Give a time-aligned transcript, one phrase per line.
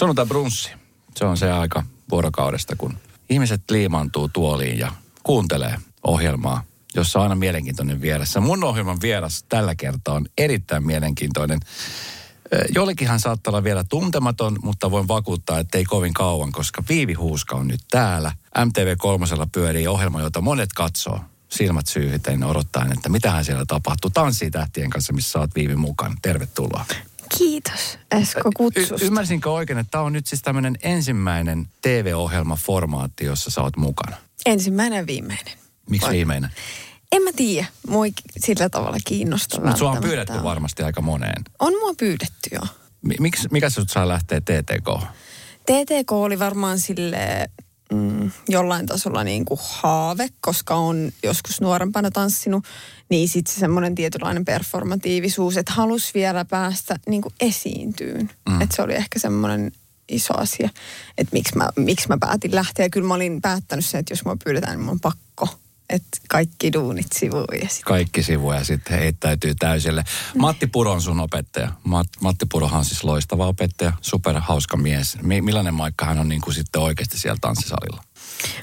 [0.00, 0.70] Sunnuntai brunssi.
[1.16, 2.98] Se on se aika vuorokaudesta, kun
[3.30, 4.92] ihmiset liimaantuu tuoliin ja
[5.22, 5.74] kuuntelee
[6.06, 6.62] ohjelmaa,
[6.94, 8.36] jossa on aina mielenkiintoinen vieras.
[8.40, 11.60] Mun ohjelman vieras tällä kertaa on erittäin mielenkiintoinen.
[12.74, 17.56] Jollekinhan saattaa olla vielä tuntematon, mutta voin vakuuttaa, että ei kovin kauan, koska Viivi Huuska
[17.56, 18.32] on nyt täällä.
[18.58, 24.10] MTV3 pyörii ohjelma, jota monet katsoo silmät syyhyteen odottaen, että mitähän siellä tapahtuu.
[24.10, 26.16] Tanssii tähtien kanssa, missä saat Viivi mukaan.
[26.22, 26.84] Tervetuloa.
[27.38, 28.94] Kiitos Esko kutsusta.
[29.00, 34.16] Y- ymmärsinkö oikein, että tämä on nyt siis tämmöinen ensimmäinen TV-ohjelmaformaatti, jossa sä oot mukana?
[34.46, 35.54] Ensimmäinen viimeinen.
[35.90, 36.50] Miksi Vai- viimeinen?
[37.12, 40.42] En mä tiedä, mua ei sillä tavalla kiinnosta Mutta sua on pyydetty ole.
[40.42, 41.42] varmasti aika moneen.
[41.58, 42.60] On mua pyydetty jo.
[43.20, 45.06] Miksi, mikä sut saa lähteä TTK?
[45.62, 47.50] TTK oli varmaan sille
[47.92, 52.64] mm, jollain tasolla niin kuin haave, koska on joskus nuorempana tanssinut,
[53.10, 58.30] niin sitten se semmoinen tietynlainen performatiivisuus, että halus vielä päästä niin kuin esiintyyn.
[58.48, 58.60] Mm.
[58.60, 59.72] Että se oli ehkä semmoinen
[60.08, 60.68] iso asia,
[61.18, 62.90] että miksi mä, miksi mä päätin lähteä.
[62.90, 65.48] Kyllä mä olin päättänyt sen, että jos mua pyydetään, niin mun on pakko.
[65.90, 70.04] Että kaikki duunit sivuun ja sit Kaikki sivuja sitten heittäytyy täysille.
[70.38, 71.72] Matti Puro on sun opettaja.
[71.84, 75.18] Mat, Matti Purohan on siis loistava opettaja, superhauska mies.
[75.22, 78.02] Mi- millainen maikka hän on niin kuin sitten oikeasti siellä tanssisalilla?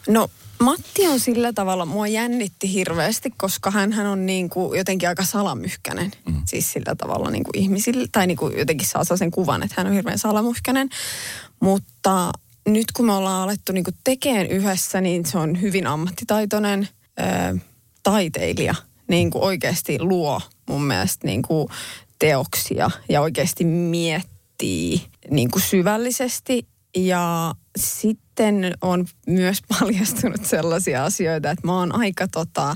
[0.08, 5.24] No Matti on sillä tavalla, mua jännitti hirveästi, koska hän on niin kuin jotenkin aika
[5.26, 6.12] salamyhkäinen.
[6.26, 6.42] Mm.
[6.46, 9.88] Siis sillä tavalla niin kuin ihmisille, tai niin kuin jotenkin saa sen kuvan, että hän
[9.88, 10.90] on hirveän salamyhkäinen.
[11.60, 12.32] Mutta
[12.68, 16.88] nyt kun me ollaan alettu niin kuin tekemään yhdessä, niin se on hyvin ammattitaitoinen
[17.20, 17.60] ö,
[18.04, 18.76] taiteilija.
[19.08, 21.68] Niin kuin oikeasti luo mun mielestä niin kuin
[22.20, 31.68] teoksia ja oikeasti miettii niin kuin syvällisesti ja sitten on myös paljastunut sellaisia asioita, että
[31.68, 32.76] mä oon aika tota,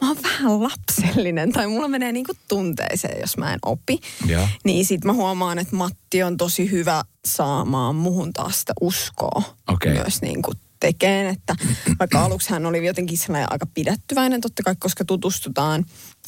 [0.00, 4.00] mä oon vähän lapsellinen tai mulla menee niinku tunteeseen, jos mä en opi.
[4.26, 4.48] Joo.
[4.64, 9.92] Niin sit mä huomaan, että Matti on tosi hyvä saamaan muhun taas sitä uskoa Okei.
[9.92, 11.56] myös niinku tekeen, että
[11.98, 15.84] vaikka aluksi hän oli jotenkin sellainen aika pidättyväinen, totta kai koska tutustutaan,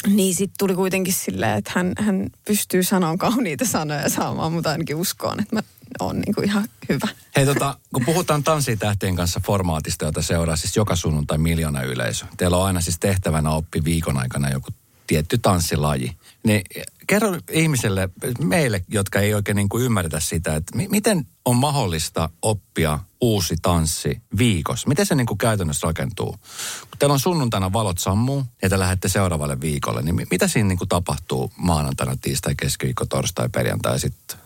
[0.06, 4.66] niin sitten tuli kuitenkin silleen, että hän, hän pystyy sanomaan kauniita sanoja ja saamaan mut
[4.66, 5.62] ainakin uskoon, että mä
[6.00, 7.09] oon niinku ihan hyvä.
[7.37, 12.27] Hei tota, kun puhutaan Tanssitähtien kanssa formaatista, jota seuraa siis joka sunnuntai miljoona yleisö.
[12.37, 14.69] Teillä on aina siis tehtävänä oppi viikon aikana joku
[15.12, 16.17] tietty tanssilaji.
[16.45, 16.62] Niin
[17.06, 18.09] kerro ihmiselle,
[18.39, 23.56] meille, jotka ei oikein niin kuin ymmärretä sitä, että mi- miten on mahdollista oppia uusi
[23.62, 24.89] tanssi viikossa?
[24.89, 26.31] Miten se niin kuin käytännössä rakentuu?
[26.31, 30.69] Kun teillä on sunnuntaina valot sammuu ja te lähdette seuraavalle viikolle, niin mi- mitä siinä
[30.69, 34.39] niin kuin tapahtuu maanantaina, tiistai, keskiviikko, torstai, perjantai sitten?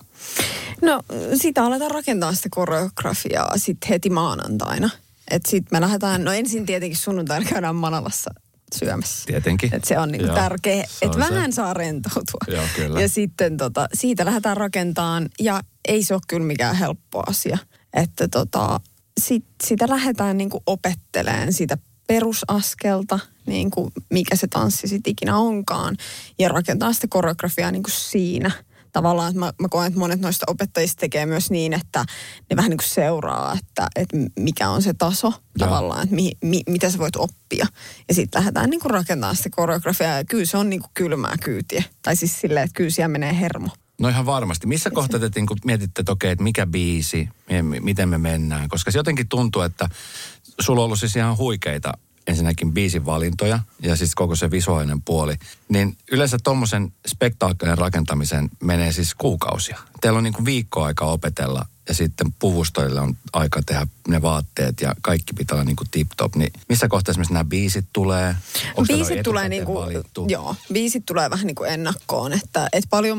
[0.83, 1.03] No
[1.35, 4.91] sitä aletaan rakentaa sitä koreografiaa sitten heti maanantaina.
[5.31, 8.31] Että sitten me lähdetään, no ensin tietenkin sunnuntaina käydään Manalassa
[8.75, 9.27] syömässä.
[9.27, 9.75] Tietenkin.
[9.75, 12.41] Et se on niinku Joo, tärkeä, että vähän saa rentoutua.
[12.47, 13.01] Joo, kyllä.
[13.01, 17.59] Ja sitten tota, siitä lähdetään rakentamaan ja ei se ole kyllä mikään helppo asia.
[17.95, 18.81] Että tota,
[19.21, 25.97] sit, sitä lähdetään niinku opetteleen sitä perusaskelta, niin kuin mikä se tanssi sitten ikinä onkaan.
[26.39, 28.51] Ja rakentaa sitä koreografiaa niin kuin siinä.
[28.97, 32.05] Tavallaan, että mä, mä koen, että monet noista opettajista tekee myös niin, että
[32.51, 36.63] ne vähän niin kuin seuraa, että, että mikä on se taso tavallaan, että mi, mi,
[36.69, 37.67] mitä sä voit oppia.
[38.09, 41.35] Ja sitten lähdetään niin kuin rakentamaan sitä koreografiaa ja kyllä se on niin kuin kylmää
[41.43, 41.83] kyytiä.
[42.03, 43.69] Tai siis silleen, että kyllä siellä menee hermo.
[44.01, 44.67] No ihan varmasti.
[44.67, 48.69] Missä kohtaa te niin mietitte, että okei, että mikä biisi, mi- mi- miten me mennään?
[48.69, 49.89] Koska se jotenkin tuntuu, että
[50.61, 51.93] sulla on ollut siis ihan huikeita
[52.27, 55.35] ensinnäkin biisin valintoja ja siis koko se visuaalinen puoli.
[55.69, 59.79] Niin yleensä tuommoisen spektaakkelin rakentamisen menee siis kuukausia.
[60.01, 64.81] Teillä on niin kuin viikko aikaa opetella ja sitten puvustoille on aika tehdä ne vaatteet
[64.81, 66.37] ja kaikki pitää olla niin kuin tip-top.
[66.37, 68.37] Niin missä kohtaa esimerkiksi nämä biisit tulee?
[68.77, 70.27] Onko biisit tulee, niinku, valittu?
[70.29, 73.19] joo, biisit tulee vähän niin kuin ennakkoon, että, että paljon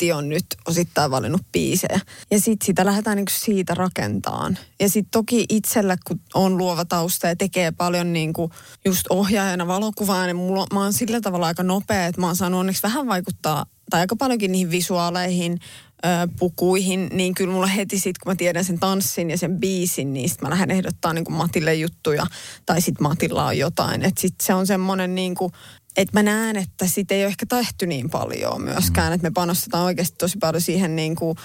[0.00, 2.00] Matti on nyt osittain valinnut biisejä.
[2.30, 4.58] Ja sitten sitä lähdetään niinku siitä rakentaan.
[4.80, 8.50] Ja sitten toki itsellä, kun on luova tausta ja tekee paljon niinku
[8.84, 12.60] just ohjaajana valokuvaa, niin mulla, mä oon sillä tavalla aika nopea, että mä oon saanut
[12.60, 15.58] onneksi vähän vaikuttaa, tai aika paljonkin niihin visuaaleihin,
[16.04, 20.12] ö, pukuihin, niin kyllä mulla heti sit, kun mä tiedän sen tanssin ja sen biisin,
[20.12, 22.26] niin sit mä lähden ehdottaa niin Matille juttuja,
[22.66, 24.02] tai sit Matilla on jotain.
[24.02, 25.52] Että sit se on semmoinen niin kuin,
[25.96, 29.84] että mä näen, että sitä ei ole ehkä tehty niin paljon myöskään, että me panostetaan
[29.84, 31.38] oikeasti tosi paljon siihen niin kuin,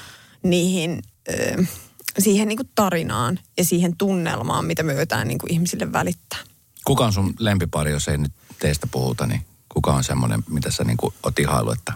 [0.44, 1.63] niihin, ö,
[2.19, 6.39] siihen niin kuin tarinaan ja siihen tunnelmaan, mitä me yritetään niin kuin ihmisille välittää.
[6.86, 10.83] Kuka on sun lempipari, jos ei nyt teistä puhuta, niin kuka on semmoinen, mitä sä
[10.83, 11.94] niin oot ihailu, että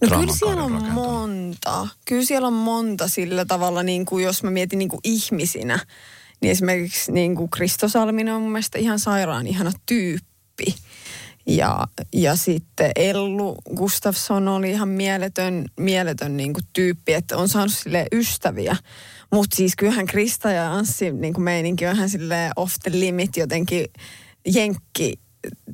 [0.00, 0.94] No kyllä siellä on rakentanut?
[1.04, 1.88] monta.
[2.04, 5.78] Kyllä siellä on monta sillä tavalla, niin kuin jos mä mietin niin kuin ihmisinä,
[6.40, 10.74] niin esimerkiksi niin kuin Kristo Salminen on mun mielestä ihan sairaan ihana tyyppi.
[11.46, 17.72] Ja, ja sitten Ellu Gustafsson oli ihan mieletön, mieletön niin kuin tyyppi, että on saanut
[17.72, 18.76] sille ystäviä.
[19.32, 23.36] Mutta siis kyllähän Krista ja Anssi niin kuin meininki on ihan sille off the limit
[23.36, 23.86] jotenkin
[24.46, 25.23] jenkki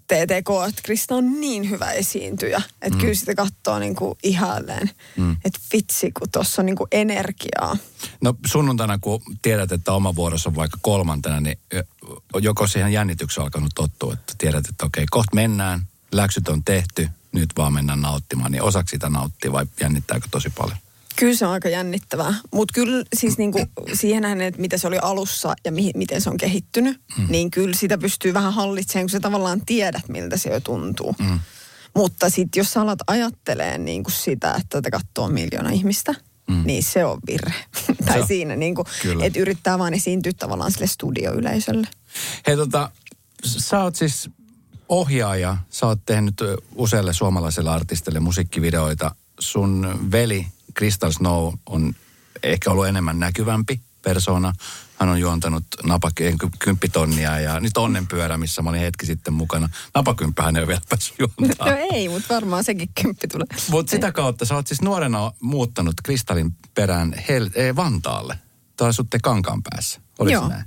[0.06, 3.00] TTK, että Krista on niin hyvä esiintyjä, että mm.
[3.00, 4.90] kyllä sitä katsoo niin kuin ihailleen.
[5.16, 5.36] Mm.
[5.44, 7.76] Että vitsi, kun tuossa on niin kuin energiaa.
[8.20, 11.58] No sunnuntaina, kun tiedät, että oma vuorossa on vaikka kolmantena, niin
[12.40, 15.80] joko siihen jännitykseen alkanut tottua, että tiedät, että okei, kohta mennään,
[16.12, 18.52] läksyt on tehty, nyt vaan mennään nauttimaan.
[18.52, 20.78] Niin osaksi sitä nauttii vai jännittääkö tosi paljon?
[21.20, 22.34] Kyllä se on aika jännittävää.
[22.52, 23.58] Mutta kyllä siis niinku
[23.92, 27.26] siihen nähden, että mitä se oli alussa ja mi- miten se on kehittynyt, mm.
[27.28, 31.14] niin kyllä sitä pystyy vähän hallitsemaan, kun sä tavallaan tiedät, miltä se jo tuntuu.
[31.18, 31.40] Mm.
[31.94, 36.14] Mutta sitten jos sä alat ajattelee niinku sitä, että tätä katsoo miljoona ihmistä,
[36.50, 36.62] mm.
[36.64, 37.64] niin se on virhe.
[38.06, 38.84] tai siinä, niinku,
[39.22, 41.88] että yrittää vaan esiintyä tavallaan sille studioyleisölle.
[42.46, 42.90] Hei tota,
[43.44, 44.30] sä oot siis
[44.88, 46.34] ohjaaja, sä oot tehnyt
[46.74, 49.14] useille suomalaisille artisteille musiikkivideoita.
[49.40, 50.46] Sun veli
[50.80, 51.94] Crystal Snow on
[52.42, 54.52] ehkä ollut enemmän näkyvämpi persona.
[54.98, 59.68] Hän on juontanut napakeen kymppitonnia ja nyt onnenpyörä, missä mä olin hetki sitten mukana.
[60.38, 61.78] hän ei ole vielä päässyt juontamaan.
[61.78, 63.46] No ei, mutta varmaan sekin kymppi tulee.
[63.70, 68.38] Mutta sitä kautta sä oot siis nuorena muuttanut Kristallin perään Hel- eh, Vantaalle.
[68.76, 70.00] Tai asutte Kankaan päässä.
[70.18, 70.48] Oliko Joo.
[70.48, 70.64] näin?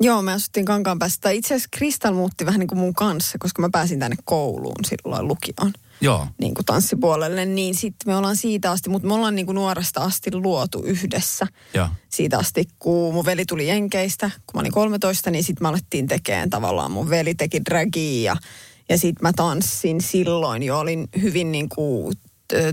[0.00, 1.30] Joo, me asuttiin Kankaan päässä.
[1.30, 5.28] Itse asiassa Kristal muutti vähän niin kuin mun kanssa, koska mä pääsin tänne kouluun silloin
[5.28, 5.72] lukioon.
[6.00, 6.26] Joo.
[6.38, 10.00] Niin kuin tanssipuolelle, niin sitten me ollaan siitä asti, mutta me ollaan niin kuin nuoresta
[10.00, 11.46] asti luotu yhdessä.
[11.74, 11.88] Joo.
[12.08, 16.06] Siitä asti, kun mun veli tuli Jenkeistä, kun mä olin 13, niin sitten me alettiin
[16.06, 18.36] tekemään tavallaan, mun veli teki dragia ja,
[18.88, 22.16] ja sitten mä tanssin silloin jo, olin hyvin niin kuin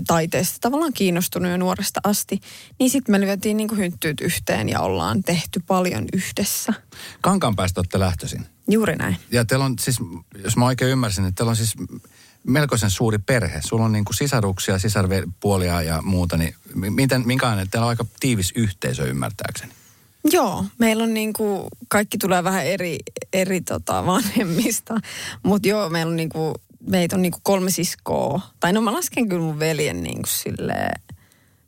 [0.06, 2.40] taiteesta tavallaan kiinnostunut jo nuoresta asti,
[2.78, 6.72] niin sitten me lyötiin niin kuin hynttyyt yhteen ja ollaan tehty paljon yhdessä.
[7.20, 8.46] Kankaanpäästä olette lähtöisin.
[8.70, 9.16] Juuri näin.
[9.32, 9.98] Ja teillä on siis,
[10.44, 11.74] jos mä oikein ymmärsin, että teillä on siis
[12.48, 13.60] melkoisen suuri perhe.
[13.64, 18.52] Sulla on niin kuin sisaruksia, sisarpuolia ja muuta, niin miten, minkälainen, teillä on aika tiivis
[18.54, 19.72] yhteisö ymmärtääkseni.
[20.30, 22.98] Joo, meillä on niin kuin, kaikki tulee vähän eri,
[23.32, 24.94] eri tota vanhemmista,
[25.42, 26.54] mutta joo, meillä on niin kuin
[26.86, 28.40] meitä on niinku kolme siskoa.
[28.60, 31.02] Tai no mä lasken kyllä mun veljen niinku silleen,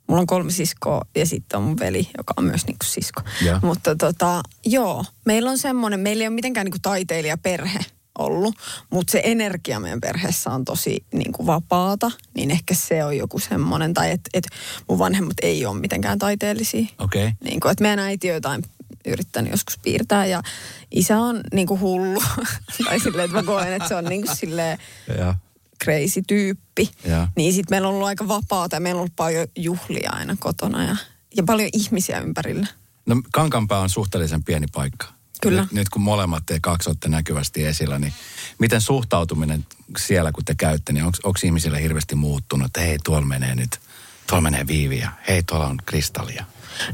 [0.07, 3.21] mulla on kolme siskoa ja sitten on mun veli, joka on myös niinku sisko.
[3.43, 3.61] Yeah.
[3.63, 7.79] Mutta tota, joo, meillä on semmoinen, meillä ei ole mitenkään niinku taiteilijaperhe
[8.21, 8.55] ollut,
[8.89, 13.39] mutta se energia meidän perheessä on tosi niin kuin vapaata, niin ehkä se on joku
[13.39, 14.47] semmoinen, tai että et
[14.89, 16.85] mun vanhemmat ei ole mitenkään taiteellisia.
[16.99, 17.25] Okei.
[17.25, 17.33] Okay.
[17.43, 18.63] Niin kuin, että meidän äiti on jotain
[19.05, 20.43] yrittänyt joskus piirtää ja
[20.91, 22.23] isä on niin kuin hullu.
[22.85, 24.77] tai silleen, että mä koen, että se on niin kuin silleen
[25.17, 25.35] ja.
[25.83, 26.91] crazy tyyppi.
[27.05, 27.27] Ja.
[27.35, 30.83] Niin sitten meillä on ollut aika vapaata ja meillä on ollut paljon juhlia aina kotona
[30.83, 30.95] ja,
[31.37, 32.67] ja paljon ihmisiä ympärillä.
[33.05, 35.07] No Kankanpää on suhteellisen pieni paikka.
[35.41, 35.61] Kyllä.
[35.61, 38.13] Nyt, nyt kun molemmat te kaksi olette näkyvästi esillä, niin
[38.59, 39.65] miten suhtautuminen
[39.97, 43.79] siellä, kun te käytte, niin onko ihmisille hirveästi muuttunut, että hei, tuolla menee nyt,
[44.27, 46.45] tuolla menee viiviä, hei, tuolla on kristallia?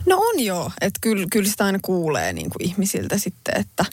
[0.06, 3.86] No on joo, että kyllä, kyllä sitä aina kuulee niin kuin ihmisiltä sitten, että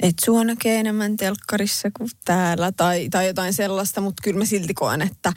[0.00, 4.74] et sua näkee enemmän telkkarissa kuin täällä tai, tai jotain sellaista, mutta kyllä mä silti
[4.74, 5.32] koen, että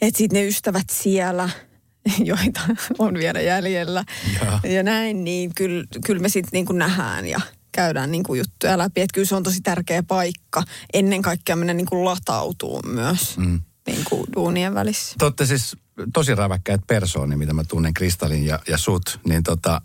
[0.00, 1.48] et sit ne ystävät siellä,
[2.24, 2.60] joita
[2.98, 4.04] on vielä jäljellä
[4.40, 7.40] ja, ja näin, niin kyllä, kyllä me sitten niin nähdään ja
[7.72, 9.00] käydään niin kuin juttuja läpi.
[9.00, 10.62] Että kyllä se on tosi tärkeä paikka
[10.92, 13.60] ennen kaikkea mennä niin kuin latautuu myös mm.
[13.86, 15.14] niin kuin duunien välissä.
[15.18, 15.76] Totte siis
[16.12, 19.80] tosi räväkkäät persooni, mitä mä tunnen Kristallin ja, ja sut, niin tota,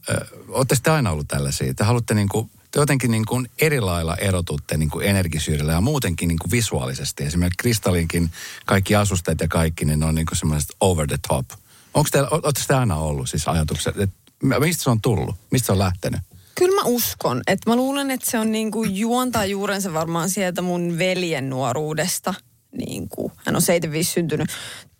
[0.49, 1.73] ootte sitten aina ollut tällaisia?
[1.73, 5.81] Te haluatte niin kuin, te jotenkin niin kuin eri lailla erotutte niin kuin energisyydellä ja
[5.81, 7.23] muutenkin niin kuin visuaalisesti.
[7.23, 8.31] Esimerkiksi Kristallinkin
[8.65, 11.45] kaikki asusteet ja kaikki, niin ne on niin kuin semmoiset over the top.
[11.93, 14.15] Onko teillä, ootte te aina ollut siis ajatukset, että
[14.59, 15.35] mistä se on tullut?
[15.51, 16.21] Mistä se on lähtenyt?
[16.55, 17.41] Kyllä mä uskon.
[17.47, 22.33] Että mä luulen, että se on niin kuin juontaa juurensa varmaan sieltä mun veljen nuoruudesta.
[22.71, 24.49] Niin kuin, hän on 75 syntynyt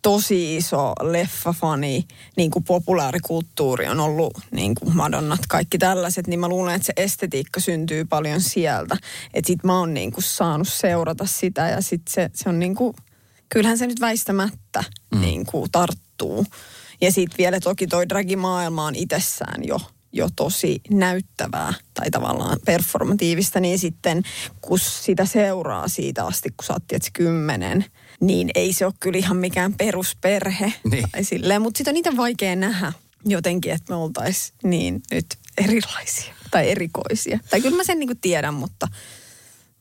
[0.01, 2.07] tosi iso leffafani,
[2.37, 6.93] niin kuin populaarikulttuuri on ollut niin kuin Madonnat, kaikki tällaiset, niin mä luulen, että se
[6.97, 8.97] estetiikka syntyy paljon sieltä.
[9.33, 12.75] Että sit mä oon niin kuin saanut seurata sitä ja sit se, se on niin
[12.75, 12.93] kuin,
[13.49, 15.21] kyllähän se nyt väistämättä mm.
[15.21, 16.45] niin kuin tarttuu.
[17.01, 19.79] Ja sitten vielä toki toi dragimaailma on itsessään jo
[20.15, 24.23] jo tosi näyttävää tai tavallaan performatiivista, niin sitten
[24.61, 27.85] kun sitä seuraa siitä asti, kun sä oot kymmenen,
[28.21, 30.73] niin ei se ole kyllä ihan mikään perusperhe.
[30.91, 31.09] Niin.
[31.11, 32.93] Tai silleen, mutta sitten on niitä vaikea nähdä
[33.25, 35.25] jotenkin, että me oltaisiin niin nyt
[35.57, 37.39] erilaisia tai erikoisia.
[37.49, 38.87] Tai kyllä mä sen niin kuin tiedän, mutta,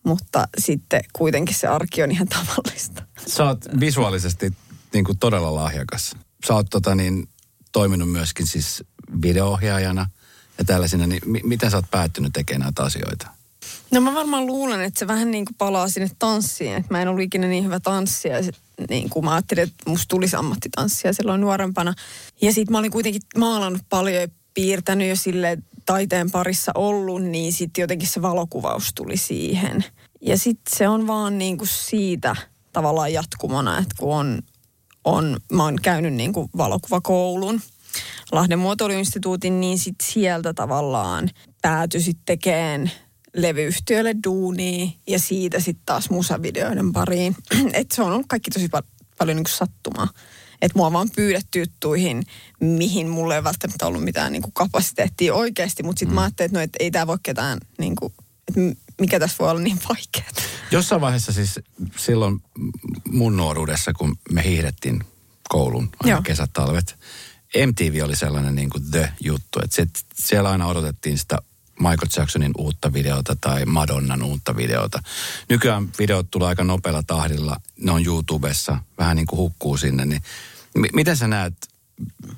[0.04, 3.02] mutta sitten kuitenkin se arki on ihan tavallista.
[3.26, 4.52] Sä oot visuaalisesti
[4.94, 6.16] niin kuin todella lahjakas.
[6.46, 7.28] Sä oot tota niin,
[7.72, 8.84] toiminut myöskin siis
[9.22, 10.06] videoohjaajana
[10.58, 13.28] ja tällaisina, niin m- miten sä oot päättynyt tekemään näitä asioita?
[13.90, 16.74] No mä varmaan luulen, että se vähän niin kuin palaa sinne tanssiin.
[16.74, 18.36] Että mä en ollut ikinä niin hyvä tanssija.
[18.88, 21.94] Niin kuin mä ajattelin, että musta tulisi ammattitanssia silloin nuorempana.
[22.40, 27.52] Ja sitten mä olin kuitenkin maalannut paljon ja piirtänyt jo sille taiteen parissa ollut, niin
[27.52, 29.84] sitten jotenkin se valokuvaus tuli siihen.
[30.20, 32.36] Ja sitten se on vaan niin kuin siitä
[32.72, 34.42] tavallaan jatkumona, että kun on,
[35.04, 37.60] on mä oon käynyt niin kuin valokuvakoulun
[38.32, 41.30] Lahden muotoiluinstituutin, niin sitten sieltä tavallaan
[41.62, 42.90] päätyi sitten tekemään
[43.36, 47.36] levyyhtiölle duunia ja siitä sitten taas musavideoiden pariin.
[47.72, 48.82] että se on ollut kaikki tosi pal-
[49.18, 50.08] paljon niin sattumaa.
[50.62, 52.22] Että mua vaan pyydetty juttuihin,
[52.60, 55.82] mihin mulle ei välttämättä ollut mitään niin kuin kapasiteettia oikeasti.
[55.82, 56.14] Mutta sitten mm.
[56.14, 58.12] mä ajattelin, että no, et ei tämä voi ketään, niin kuin,
[58.48, 58.60] että
[59.00, 60.28] mikä tässä voi olla niin vaikeaa.
[60.70, 61.60] Jossain vaiheessa siis
[61.96, 62.40] silloin
[63.12, 65.04] mun nuoruudessa, kun me hiihdettiin
[65.48, 66.96] koulun aina kesät, talvet,
[67.66, 69.60] MTV oli sellainen niin kuin the-juttu.
[69.64, 71.38] Että sit, siellä aina odotettiin sitä
[71.78, 75.02] Michael Jacksonin uutta videota tai Madonnan uutta videota.
[75.48, 77.60] Nykyään videot tulee aika nopealla tahdilla.
[77.76, 80.04] Ne on YouTubessa, vähän niin kuin hukkuu sinne.
[80.04, 80.22] Niin
[80.74, 81.54] m- miten sä näet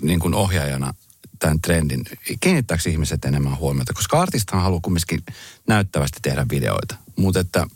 [0.01, 0.95] niin kuin ohjaajana
[1.39, 2.05] tämän trendin?
[2.41, 3.93] Kiinnittääkö ihmiset enemmän huomiota?
[3.93, 5.23] Koska artistahan haluaa kumminkin
[5.67, 6.97] näyttävästi tehdä videoita.
[7.17, 7.67] Mutta että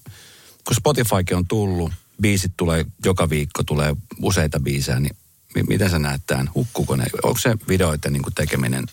[0.64, 1.92] kun Spotifykin on tullut,
[2.23, 5.16] biisit tulee joka viikko, tulee useita biisejä, niin
[5.57, 6.50] m- miten sä näet tämän?
[6.54, 7.07] Hukkuuko ne?
[7.23, 8.85] Onko se videoiden niin tekeminen,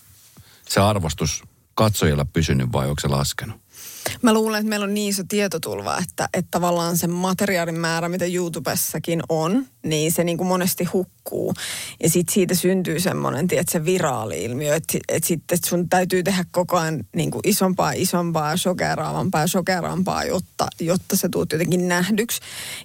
[0.70, 3.62] se arvostus katsojilla pysynyt vai onko se laskenut?
[4.22, 8.26] Mä luulen, että meillä on niin iso tietotulva, että, että tavallaan se materiaalin määrä, mitä
[8.26, 11.54] YouTubessakin on, niin se niin kuin monesti hukkuu.
[12.04, 16.78] Ja sitten siitä syntyy semmoinen, tiedät, se viraali-ilmiö, että, että sitten sun täytyy tehdä koko
[16.78, 22.42] ajan niin kuin isompaa, isompaa, shokeraavampaa ja shokeraavampaa, jotta, jotta se tuut jotenkin nähdyksi.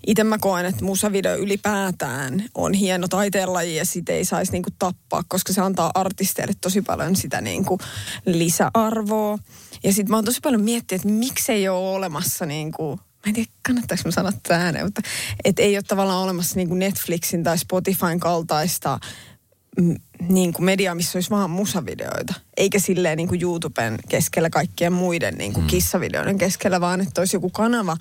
[0.07, 4.75] Itse mä koen, että musavideo ylipäätään on hieno taiteenlaji ja sitä ei saisi niin kuin
[4.79, 7.81] tappaa, koska se antaa artisteille tosi paljon sitä niin kuin
[8.27, 9.39] lisäarvoa.
[9.85, 13.31] Ja sitten mä oon tosi paljon miettinyt, että miksi ei ole olemassa niin kuin, mä
[13.31, 15.01] en tiedä kannattaako mä sanoa tämä ääneen, mutta
[15.45, 18.99] että ei ole tavallaan olemassa niin kuin Netflixin tai Spotifyn kaltaista
[19.81, 19.95] m,
[20.29, 22.35] niin kuin media, missä olisi vaan musavideoita.
[22.57, 25.69] Eikä silleen niin kuin YouTuben keskellä kaikkien muiden niin kuin mm.
[25.69, 27.97] kissavideoiden keskellä, vaan että olisi joku kanava,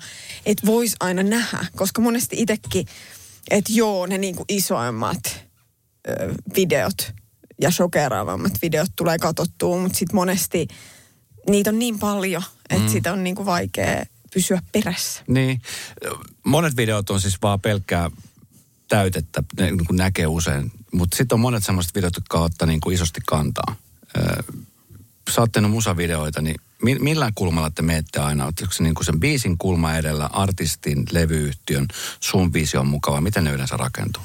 [0.46, 1.66] että voisi aina nähdä.
[1.76, 2.86] Koska monesti itsekin,
[3.50, 5.44] että joo, ne niin kuin isoimmat
[6.08, 7.12] ö, videot
[7.60, 10.68] ja shokeraavammat videot tulee katsottua, mutta sitten monesti
[11.48, 12.92] niitä on niin paljon, että mm.
[12.92, 15.22] sitä on niin kuin vaikea pysyä perässä.
[15.26, 15.62] Niin.
[16.44, 18.10] Monet videot on siis vaan pelkkää
[18.88, 20.72] täytettä, ne niin kuin näkee usein.
[20.92, 23.76] Mutta sitten on monet semmoiset videot, jotka ottaa niin kuin isosti kantaa.
[25.30, 28.44] Sä oot musavideoita, niin millä kulmalla te menette aina?
[28.44, 31.88] Oletteko se niin kuin sen biisin kulma edellä, artistin, levyyhtiön,
[32.20, 33.20] sun visio on mukava?
[33.20, 34.22] Miten ne yleensä rakentuu?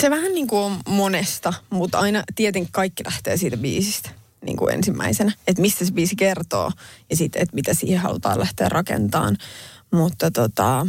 [0.00, 4.10] Se vähän niin kuin on monesta, mutta aina tietenkin kaikki lähtee siitä biisistä
[4.44, 6.70] niin kuin ensimmäisenä, että mistä se biisi kertoo
[7.10, 9.36] ja sitten, että mitä siihen halutaan lähteä rakentamaan.
[9.92, 10.86] Mutta tota,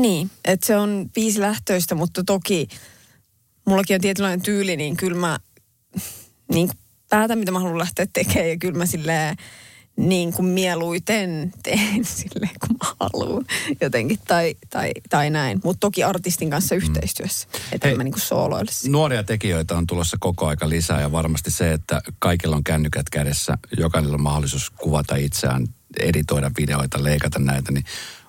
[0.00, 2.68] niin, että se on lähtöistä, mutta toki
[3.66, 5.38] mullakin on tietynlainen tyyli, niin kyllä mä
[6.54, 6.70] niin
[7.10, 9.36] päätän, mitä mä haluan lähteä tekemään ja kyllä mä silleen
[9.96, 13.44] niin kuin mieluiten teen sille kun mä haluan
[13.80, 15.60] jotenkin tai, tai, tai näin.
[15.64, 16.76] Mutta toki artistin kanssa mm.
[16.76, 18.72] yhteistyössä, että Hei, mä niin kuin sooloille.
[18.88, 23.58] Nuoria tekijöitä on tulossa koko aika lisää ja varmasti se, että kaikilla on kännykät kädessä,
[23.78, 25.66] jokaisella on mahdollisuus kuvata itseään,
[25.98, 27.84] editoida videoita, leikata näitä, niin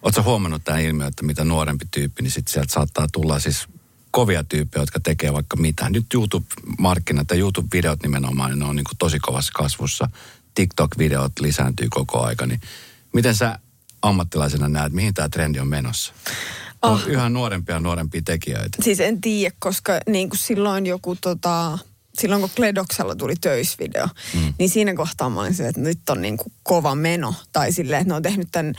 [0.05, 3.67] Oletko huomannut tämän ilmiön, että mitä nuorempi tyyppi, niin sitten sieltä saattaa tulla siis
[4.11, 5.89] kovia tyyppejä, jotka tekee vaikka mitä.
[5.89, 10.09] Nyt YouTube-markkinat ja YouTube-videot nimenomaan, niin ne on niin kuin tosi kovassa kasvussa.
[10.55, 12.61] TikTok-videot lisääntyy koko aika, niin
[13.13, 13.59] miten sä
[14.01, 16.13] ammattilaisena näet, mihin tämä trendi on menossa?
[16.81, 17.07] On oh.
[17.07, 18.77] yhä nuorempia ja nuorempia tekijöitä.
[18.83, 21.77] Siis en tiedä, koska niin kuin silloin joku tota,
[22.19, 24.53] silloin kun Kledoksella tuli töysvideo, mm.
[24.59, 27.33] niin siinä kohtaa mä olin se, että nyt on niin kuin kova meno.
[27.51, 28.73] Tai silleen, että ne on tehnyt tämän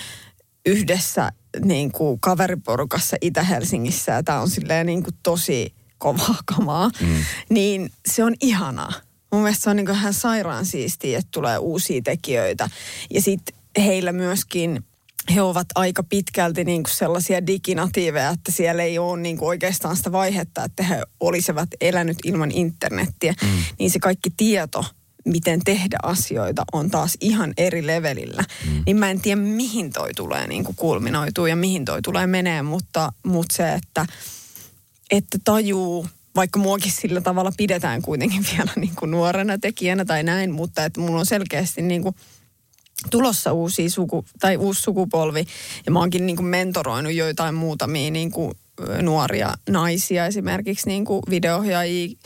[0.66, 1.32] yhdessä
[1.64, 7.24] niin kuin kaveriporukassa Itä-Helsingissä ja tämä on silleen niin kuin tosi kovaa kamaa, mm.
[7.48, 8.92] niin se on ihanaa.
[9.36, 12.70] Mun mielestä se on niin ihan sairaan siistiä, että tulee uusia tekijöitä.
[13.10, 14.84] Ja sitten heillä myöskin
[15.34, 19.96] he ovat aika pitkälti niin kuin sellaisia diginatiiveja, että siellä ei ole niin kuin oikeastaan
[19.96, 23.34] sitä vaihetta, että he olisivat elänyt ilman internettiä.
[23.42, 23.48] Mm.
[23.78, 24.84] Niin se kaikki tieto,
[25.24, 28.44] miten tehdä asioita, on taas ihan eri levelillä.
[28.66, 28.82] Mm.
[28.86, 32.62] Niin mä en tiedä, mihin toi tulee niin kuin kulminoituu ja mihin toi tulee menee,
[32.62, 34.06] mutta, mutta se, että,
[35.10, 40.50] että tajuu vaikka muakin sillä tavalla pidetään kuitenkin vielä niin kuin nuorena tekijänä tai näin,
[40.50, 42.14] mutta että mulla on selkeästi niin kuin
[43.10, 45.44] tulossa uusi suku, tai uusi sukupolvi.
[45.86, 48.52] Ja mä oonkin niin kuin mentoroinut joitain muutamia niin kuin
[49.02, 52.16] nuoria naisia esimerkiksi niin kuin videoohjaajia,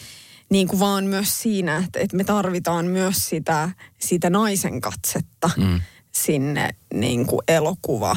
[0.50, 5.50] niin kuin vaan myös siinä, että, että me tarvitaan myös sitä, sitä naisen katsetta.
[5.56, 5.80] Mm
[6.12, 8.16] sinne niin kuin elokuva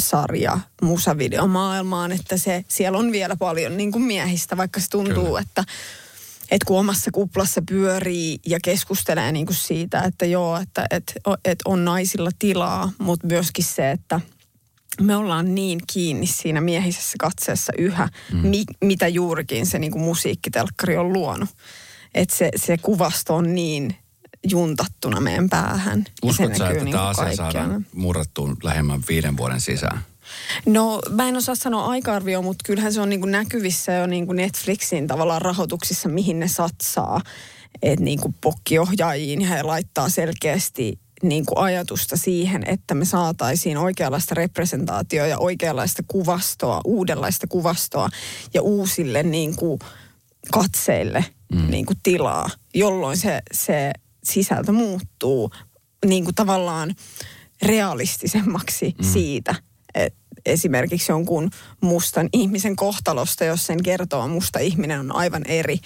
[0.00, 5.40] sarja musavideomaailmaan, että se, siellä on vielä paljon niin kuin miehistä, vaikka se tuntuu, Kyllä.
[5.40, 5.64] että
[6.50, 11.12] että kun omassa kuplassa pyörii ja keskustelee niin kuin siitä, että joo, että että
[11.44, 14.20] että on naisilla tilaa, mutta myöskin se, että
[15.00, 18.48] me ollaan niin kiinni siinä miehisessä katseessa yhä, mm.
[18.48, 21.48] mi, mitä juurikin se niin kuin musiikkitelkkari on luonut.
[22.14, 23.96] Että se, se kuvasto on niin
[24.44, 26.04] juntattuna meidän päähän.
[26.22, 30.04] Uskotko sä, että niin tämä asia saadaan murrattuun lähemmän viiden vuoden sisään?
[30.66, 34.26] No mä en osaa sanoa aika-arvioa, mutta kyllähän se on niin kuin näkyvissä jo niin
[34.26, 37.20] kuin Netflixin tavallaan rahoituksissa, mihin ne satsaa.
[37.82, 44.34] Että niin kuin pokkiohjaajiin he laittaa selkeästi niin kuin ajatusta siihen, että me saataisiin oikeanlaista
[44.34, 48.08] representaatioa ja oikeanlaista kuvastoa, uudenlaista kuvastoa
[48.54, 49.78] ja uusille niin kuin
[50.52, 51.70] katseille mm.
[51.70, 53.92] niin kuin tilaa, jolloin se, se
[54.24, 55.50] sisältö muuttuu
[56.06, 56.94] niin kuin tavallaan
[57.62, 59.04] realistisemmaksi mm.
[59.12, 59.54] siitä,
[59.94, 61.50] että esimerkiksi jonkun
[61.80, 65.78] mustan ihmisen kohtalosta, jos sen kertoo musta ihminen on aivan eri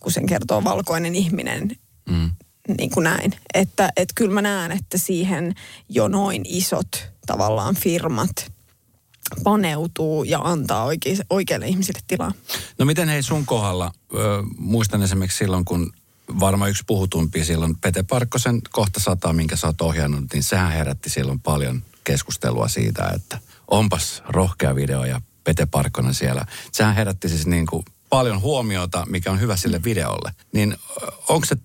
[0.00, 1.70] kuin sen kertoo valkoinen ihminen.
[2.10, 2.30] Mm.
[2.78, 3.32] Niin kuin näin.
[3.54, 5.54] Että et kyllä mä näen, että siihen
[5.88, 8.52] jo noin isot tavallaan firmat
[9.44, 12.32] paneutuu ja antaa oike- oikeille ihmisille tilaa.
[12.78, 14.18] No miten hei sun kohdalla, ö,
[14.58, 15.92] muistan esimerkiksi silloin, kun
[16.40, 21.10] varmaan yksi puhutumpi silloin Pete Parkkosen kohta sata, minkä sä oot ohjannut, niin sehän herätti
[21.10, 26.46] silloin paljon keskustelua siitä, että onpas rohkea video ja Pete Parkkonen siellä.
[26.72, 30.34] Sehän herätti siis niin kuin paljon huomiota, mikä on hyvä sille videolle.
[30.52, 30.76] Niin
[31.28, 31.56] onko se,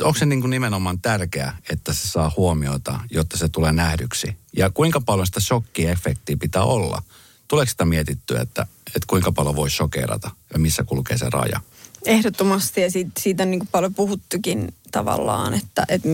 [0.00, 4.36] onko se niin kuin nimenomaan tärkeää, että se saa huomiota, jotta se tulee nähdyksi?
[4.56, 7.02] Ja kuinka paljon sitä shokkiefektiä pitää olla?
[7.48, 11.60] Tuleeko sitä mietittyä, että, että kuinka paljon voi shokeerata ja missä kulkee se raja?
[12.06, 16.08] Ehdottomasti ja siitä, siitä on niin paljon puhuttukin tavallaan, että, että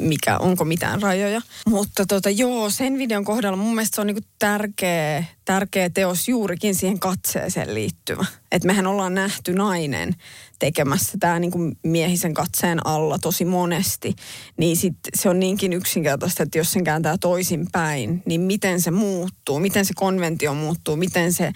[0.00, 1.40] mikä, onko mitään rajoja.
[1.66, 6.74] Mutta tota, joo, sen videon kohdalla mun mielestä se on niin tärkeä, tärkeä teos juurikin
[6.74, 8.24] siihen katseeseen liittyvä.
[8.52, 10.14] Että mehän ollaan nähty nainen
[10.58, 14.14] tekemässä tämä niin miehisen katseen alla tosi monesti.
[14.56, 19.60] Niin sit se on niinkin yksinkertaista, että jos sen kääntää toisinpäin, niin miten se muuttuu,
[19.60, 21.52] miten se konventio muuttuu, miten se,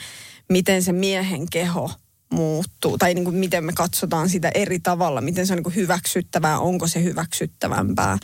[0.49, 1.91] miten se miehen keho–
[2.31, 5.75] muuttuu, tai niin kuin miten me katsotaan sitä eri tavalla, miten se on niin kuin
[5.75, 8.19] hyväksyttävää, onko se hyväksyttävämpää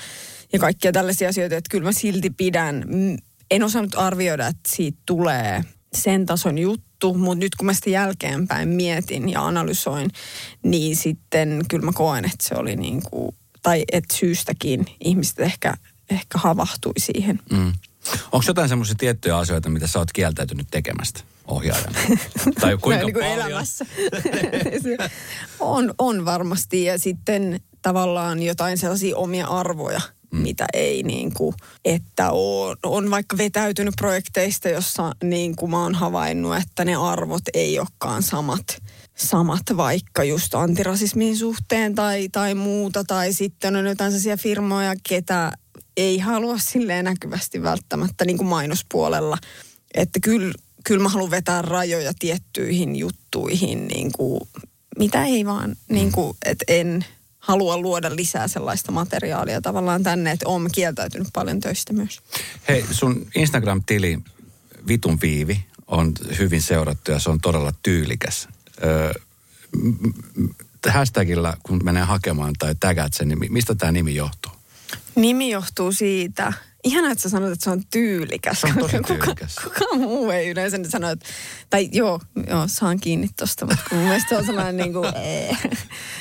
[0.53, 2.85] ja kaikkia tällaisia asioita, että kyllä mä silti pidän,
[3.51, 5.65] en osannut arvioida, että siitä tulee
[5.95, 10.11] sen tason juttu, mutta nyt kun mä sitä jälkeenpäin mietin ja analysoin,
[10.63, 15.75] niin sitten kyllä mä koen, että se oli niin kuin, tai että syystäkin ihmiset ehkä,
[16.11, 17.41] ehkä havahtui siihen.
[17.51, 17.73] Mm.
[18.33, 21.21] Onko jotain semmoisia tiettyjä asioita, mitä sä oot kieltäytynyt tekemästä?
[21.49, 21.99] Ohjaajana?
[22.61, 23.47] tai kuinka niin kuin paljon?
[23.47, 23.87] elämässä.
[25.61, 30.39] on, on varmasti ja sitten tavallaan jotain sellaisia omia arvoja, mm.
[30.39, 31.55] mitä ei niin kuin,
[31.85, 37.43] että on, on vaikka vetäytynyt projekteista, jossa niin kuin mä oon havainnut, että ne arvot
[37.55, 38.83] ei olekaan samat
[39.17, 43.05] samat vaikka just antirasismin suhteen tai, tai muuta.
[43.05, 45.53] Tai sitten on jotain sellaisia firmoja, ketä
[45.97, 49.39] ei halua silleen näkyvästi välttämättä niin kuin mainospuolella.
[49.95, 50.53] Että kyllä
[50.87, 54.41] kyllä mä haluan vetää rajoja tiettyihin juttuihin, niin kuin,
[54.99, 57.05] mitä ei vaan, niin kuin, että en
[57.39, 62.21] halua luoda lisää sellaista materiaalia tavallaan tänne, että olen kieltäytynyt paljon töistä myös.
[62.69, 64.19] Hei, sun Instagram-tili
[64.89, 68.49] Vitun Viivi on hyvin seurattu ja se on todella tyylikäs.
[68.85, 69.13] Öö,
[70.89, 74.53] hashtagilla, kun menee hakemaan tai tägät sen, niin mistä tämä nimi johtuu?
[75.15, 76.53] Nimi johtuu siitä,
[76.87, 78.61] Ihanaa, että sä sanoit, että se on tyylikäs.
[78.61, 79.55] Se on tosi tyylikäs.
[79.55, 81.27] Kuka, kuka muu ei yleensä nyt sano, että,
[81.71, 85.57] tai joo, joo, saan kiinni tosta, mutta mun mielestä se on sellainen niin kuin, ee,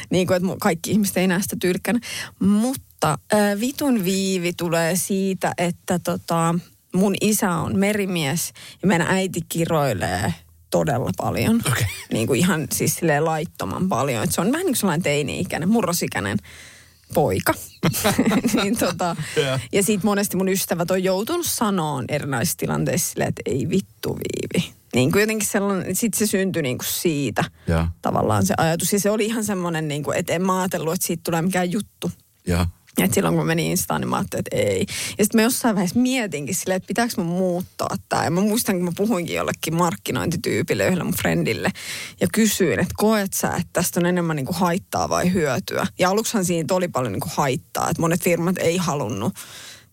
[0.10, 2.00] niin kuin, että kaikki ihmiset ei näe sitä tyylikkänä.
[2.40, 6.56] Mutta äh, vitun viivi tulee siitä, että tota,
[6.96, 10.34] mun isä on merimies ja meidän äiti kiroilee
[10.70, 11.62] todella paljon.
[11.68, 11.84] Okay.
[12.14, 14.24] Niin kuin ihan siis laittoman paljon.
[14.24, 16.38] Et se on vähän niin kuin sellainen teini-ikäinen, murrosikäinen
[17.14, 17.54] poika.
[18.64, 19.62] niin tota, yeah.
[19.72, 24.74] ja sitten monesti mun ystävät on joutunut sanoon erinäisissä tilanteissa silleen, että ei vittu viivi.
[24.96, 27.90] Niin kuin jotenkin sellainen, sitten se syntyi niin kuin siitä yeah.
[28.02, 28.94] tavallaan se ajatus.
[28.94, 31.72] Ja se oli ihan semmoinen, niin kuin, että en mä ajatellut, että siitä tulee mikään
[31.72, 32.12] juttu.
[32.50, 32.68] Yeah.
[33.04, 34.86] Et silloin kun mä menin Instaan, niin mä ajattelin, että ei.
[35.18, 38.24] Ja sitten mä jossain vaiheessa mietinkin silleen, että pitääkö mun muuttaa tämä.
[38.24, 41.72] Ja mä muistan, kun mä puhuinkin jollekin markkinointityypille, yhdelle mun friendille.
[42.22, 45.88] Ja kysyin, että koet sä, että tästä on enemmän niin kuin haittaa vai hyötyä.
[46.00, 47.90] Ja aluksihan siinä oli paljon niin kuin haittaa.
[47.90, 49.34] Että monet firmat ei halunnut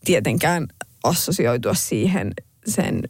[0.04, 0.66] tietenkään
[1.04, 2.32] assosioitua siihen
[2.66, 3.02] sen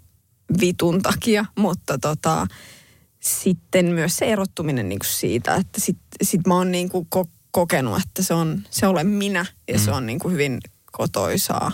[0.61, 1.45] vitun takia.
[1.59, 2.47] Mutta tota,
[3.21, 7.07] sitten myös se erottuminen niin kuin siitä, että sitten sit mä oon niin kuin
[7.53, 9.85] kokenut, että se on, se olen minä ja mm.
[9.85, 10.61] se on niin kuin hyvin
[10.93, 11.73] kotoisaa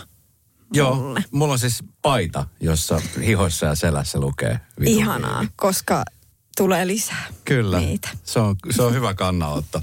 [0.73, 1.23] Joo, mulle.
[1.31, 6.03] mulla on siis paita, jossa hihoissa ja selässä lukee vitun Ihanaa, koska
[6.57, 8.09] tulee lisää Kyllä, niitä.
[8.23, 9.81] se on, se on hyvä kannanotto.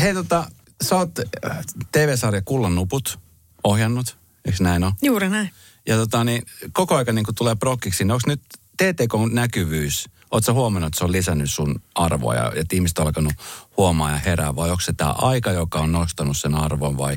[0.00, 0.50] Hei tota,
[0.82, 1.58] sä oot äh,
[1.92, 3.18] TV-sarja Kullan nuput
[3.64, 4.92] ohjannut, eikö näin ole?
[5.02, 5.50] Juuri näin.
[5.86, 8.42] Ja tota, niin, koko aika niin tulee prokkiksi, niin onko nyt
[8.82, 10.08] TTK-näkyvyys,
[10.44, 13.32] sä huomannut, että se on lisännyt sun arvoa ja että ihmiset on alkanut
[13.76, 17.16] huomaa ja herää, vai onko se tämä aika, joka on nostanut sen arvon vai,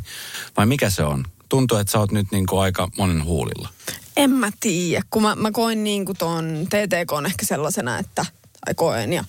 [0.57, 1.25] vai mikä se on?
[1.49, 3.69] Tuntuu, että sä oot nyt niin kuin aika monen huulilla.
[4.17, 8.25] En mä tiedä, kun mä, mä koen niin kuin ton TTK on ehkä sellaisena, että,
[8.65, 9.23] tai koen ja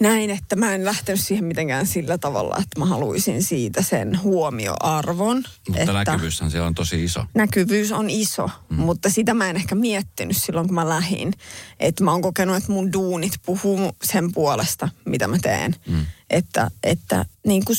[0.00, 5.44] näin, että mä en lähtenyt siihen mitenkään sillä tavalla, että mä haluaisin siitä sen huomioarvon.
[5.68, 7.24] Mutta että näkyvyyshän siellä on tosi iso.
[7.34, 8.76] näkyvyys on iso, mm.
[8.76, 11.32] mutta sitä mä en ehkä miettinyt silloin, kun mä lähdin.
[11.80, 15.74] Että mä oon kokenut, että mun duunit puhuu sen puolesta, mitä mä teen.
[15.88, 16.06] Mm.
[16.30, 17.76] Että, että niin kuin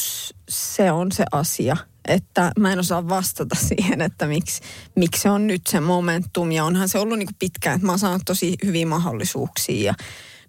[0.50, 1.78] se on se asia.
[2.08, 4.62] Että mä en osaa vastata siihen, että miksi,
[4.96, 6.52] miksi se on nyt se momentum.
[6.52, 9.84] Ja onhan se ollut niin kuin pitkään, että mä oon saanut tosi hyviä mahdollisuuksia.
[9.84, 9.94] Ja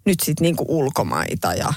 [0.05, 1.73] nyt sitten niin kuin ulkomaita ja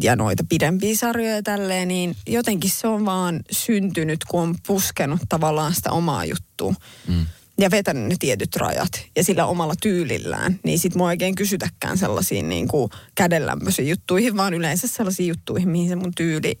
[0.00, 5.20] ja noita pidempiä sarjoja ja tälleen, niin jotenkin se on vaan syntynyt, kun on puskenut
[5.28, 6.74] tavallaan sitä omaa juttua.
[7.08, 7.26] Mm.
[7.58, 10.60] Ja vetänyt ne tietyt rajat ja sillä omalla tyylillään.
[10.64, 15.88] Niin sit mua oikein kysytäkään sellaisiin niin kuin kädenlämpöisiin juttuihin, vaan yleensä sellaisiin juttuihin, mihin
[15.88, 16.58] se mun tyyli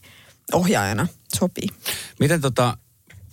[0.52, 1.68] ohjaajana sopii.
[2.20, 2.76] Miten tota,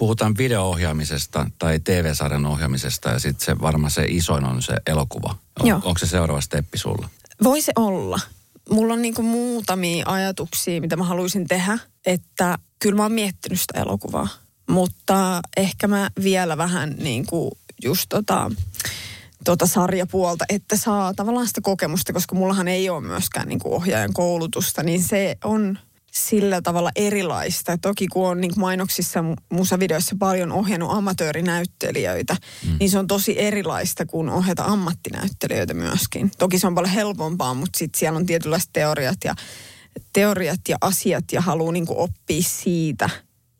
[0.01, 5.35] puhutaan video-ohjaamisesta tai TV-sarjan ohjaamisesta ja sitten se varmaan se isoin on se elokuva.
[5.59, 5.81] On, Joo.
[5.83, 7.09] onko se seuraava steppi sulla?
[7.43, 8.19] Voi se olla.
[8.69, 11.77] Mulla on niinku muutamia ajatuksia, mitä mä haluaisin tehdä.
[12.05, 14.27] Että kyllä mä oon miettinyt sitä elokuvaa.
[14.69, 18.51] Mutta ehkä mä vielä vähän niinku just tota,
[19.45, 24.83] tota sarjapuolta, että saa tavallaan sitä kokemusta, koska mullahan ei ole myöskään niinku ohjaajan koulutusta,
[24.83, 25.79] niin se on
[26.11, 27.77] sillä tavalla erilaista.
[27.77, 32.35] Toki kun on niin mainoksissa musavideoissa paljon ohjannut amatöörinäyttelijöitä,
[32.67, 32.75] mm.
[32.79, 36.31] niin se on tosi erilaista kuin ohjata ammattinäyttelijöitä myöskin.
[36.37, 39.35] Toki se on paljon helpompaa, mutta sitten siellä on tietynlaiset teoriat ja,
[40.13, 43.09] teoriat ja asiat ja haluaa niin oppia siitä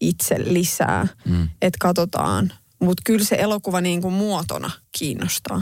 [0.01, 1.07] itse lisää.
[1.25, 1.49] Mm.
[1.61, 2.53] Että katsotaan.
[2.79, 5.61] Mutta kyllä se elokuva niin kuin muotona kiinnostaa.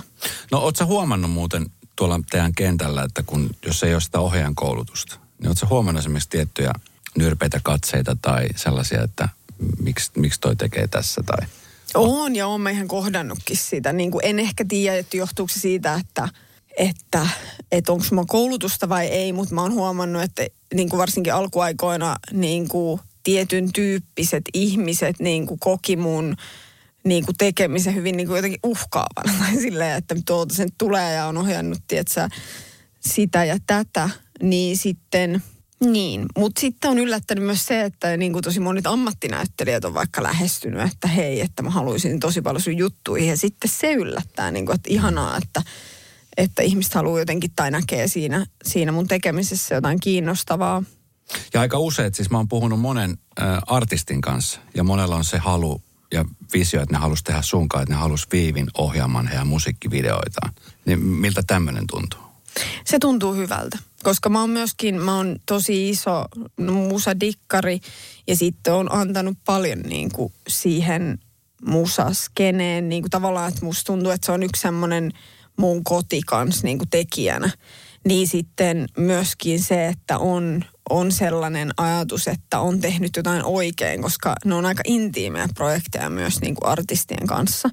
[0.51, 4.55] No oot sä huomannut muuten tuolla teidän kentällä, että kun, jos ei ole sitä ohjaajan
[4.55, 6.73] koulutusta, niin sä huomannut esimerkiksi tiettyjä
[7.17, 9.29] nyrpeitä katseita tai sellaisia, että
[9.83, 11.47] miksi, miksi toi tekee tässä tai...
[11.93, 13.93] On ja on mä ihan kohdannutkin sitä.
[13.93, 16.29] Niin kuin en ehkä tiedä, että johtuuko se siitä, että,
[16.77, 17.27] että,
[17.71, 22.15] että onko mulla koulutusta vai ei, mutta mä oon huomannut, että niin kuin varsinkin alkuaikoina
[22.31, 26.35] niin kuin tietyn tyyppiset ihmiset niin kuin koki mun
[27.03, 29.33] niin kuin tekemisen hyvin niin kuin jotenkin uhkaavana.
[29.39, 32.29] Tai silleen, että tuolta sen tulee ja on ohjannut, tietsä,
[32.99, 34.09] sitä ja tätä.
[34.41, 35.43] Niin sitten,
[35.79, 36.25] niin.
[36.37, 40.91] Mutta sitten on yllättänyt myös se, että niin kuin tosi monet ammattinäyttelijät on vaikka lähestynyt,
[40.91, 43.29] että hei, että mä haluaisin tosi paljon sun juttuihin.
[43.29, 45.63] Ja sitten se yllättää, niin kuin, että ihanaa, että,
[46.37, 50.83] että ihmiset haluaa jotenkin tai näkee siinä, siinä mun tekemisessä jotain kiinnostavaa.
[51.53, 55.37] Ja aika usein, siis mä oon puhunut monen äh, artistin kanssa ja monella on se
[55.37, 55.81] halu
[56.13, 60.53] ja visio, että ne halus tehdä sunkaan, että ne halus Viivin ohjaamaan heidän musiikkivideoitaan.
[60.85, 62.19] Niin miltä tämmöinen tuntuu?
[62.85, 66.25] Se tuntuu hyvältä, koska mä oon myöskin, mä oon tosi iso
[66.71, 67.79] musadikkari
[68.27, 71.19] ja sitten on antanut paljon niin kuin siihen
[71.65, 72.89] musaskeneen.
[72.89, 75.11] Niin kuin tavallaan, että musta tuntuu, että se on yksi semmoinen
[75.57, 77.51] mun koti kans niin kuin tekijänä.
[78.05, 84.35] Niin sitten myöskin se, että on, on sellainen ajatus, että on tehnyt jotain oikein, koska
[84.45, 87.69] ne on aika intiimejä projekteja myös niin kuin artistien kanssa.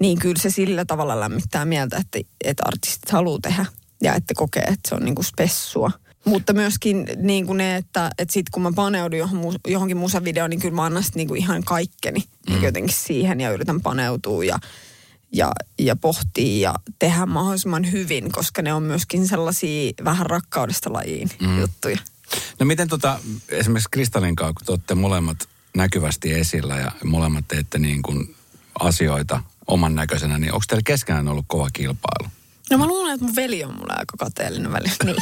[0.00, 3.66] Niin kyllä se sillä tavalla lämmittää mieltä, että, että artistit haluaa tehdä
[4.02, 5.90] ja että kokee, että se on niin kuin spessua.
[6.24, 10.60] Mutta myöskin niin kuin ne, että, että sitten kun mä paneudun johon, johonkin musavideoon, niin
[10.60, 12.62] kyllä mä annan niin kuin ihan kaikkeni mm.
[12.62, 14.58] jotenkin siihen ja yritän paneutua ja,
[15.32, 21.30] ja, ja pohtia ja tehdä mahdollisimman hyvin, koska ne on myöskin sellaisia vähän rakkaudesta lajiin
[21.40, 21.60] mm.
[21.60, 21.98] juttuja.
[22.60, 27.78] No miten tota, esimerkiksi Kristallin kanssa, kun te olette molemmat näkyvästi esillä ja molemmat teette
[27.78, 28.34] niin kuin
[28.80, 32.28] asioita oman näköisenä, niin onko teillä keskenään ollut kova kilpailu?
[32.70, 34.94] No mä luulen, että mun veli on mulle aika kateellinen välillä.
[35.04, 35.16] Niin.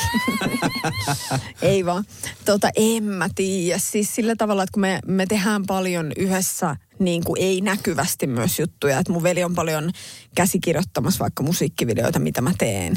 [1.63, 2.05] Ei vaan.
[2.45, 3.79] Tota, en mä tiedä.
[3.79, 8.59] Siis sillä tavalla, että kun me, me tehdään paljon yhdessä niin kuin ei näkyvästi myös
[8.59, 8.99] juttuja.
[8.99, 9.91] Että mun veli on paljon
[10.35, 12.95] käsikirjoittamassa vaikka musiikkivideoita, mitä mä teen.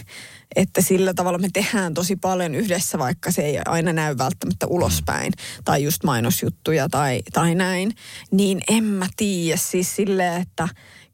[0.55, 5.33] Että sillä tavalla me tehdään tosi paljon yhdessä, vaikka se ei aina näy välttämättä ulospäin.
[5.65, 7.91] Tai just mainosjuttuja tai, tai näin.
[8.31, 9.57] Niin en mä tiedä.
[9.57, 10.67] Siis silleen, että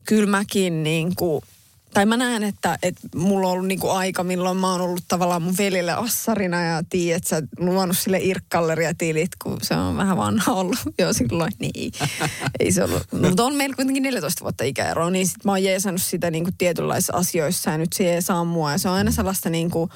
[0.05, 1.41] kyllä mäkin niin kuin
[1.95, 5.41] tai mä näen, että, että mulla on ollut niinku aika, milloin mä oon ollut tavallaan
[5.41, 10.17] mun velille assarina ja tiedät, että sä luonut sille irkkalleria tilit, kun se on vähän
[10.17, 11.51] vanha ollut jo silloin.
[11.59, 11.93] Niin,
[12.59, 13.03] ei se ollut.
[13.11, 17.17] Mutta on meillä kuitenkin 14 vuotta ikäeroa, niin sit mä oon jeesannut sitä niinku tietynlaisissa
[17.17, 18.71] asioissa ja nyt se jeesaa mua.
[18.71, 19.89] Ja se on aina sellaista niinku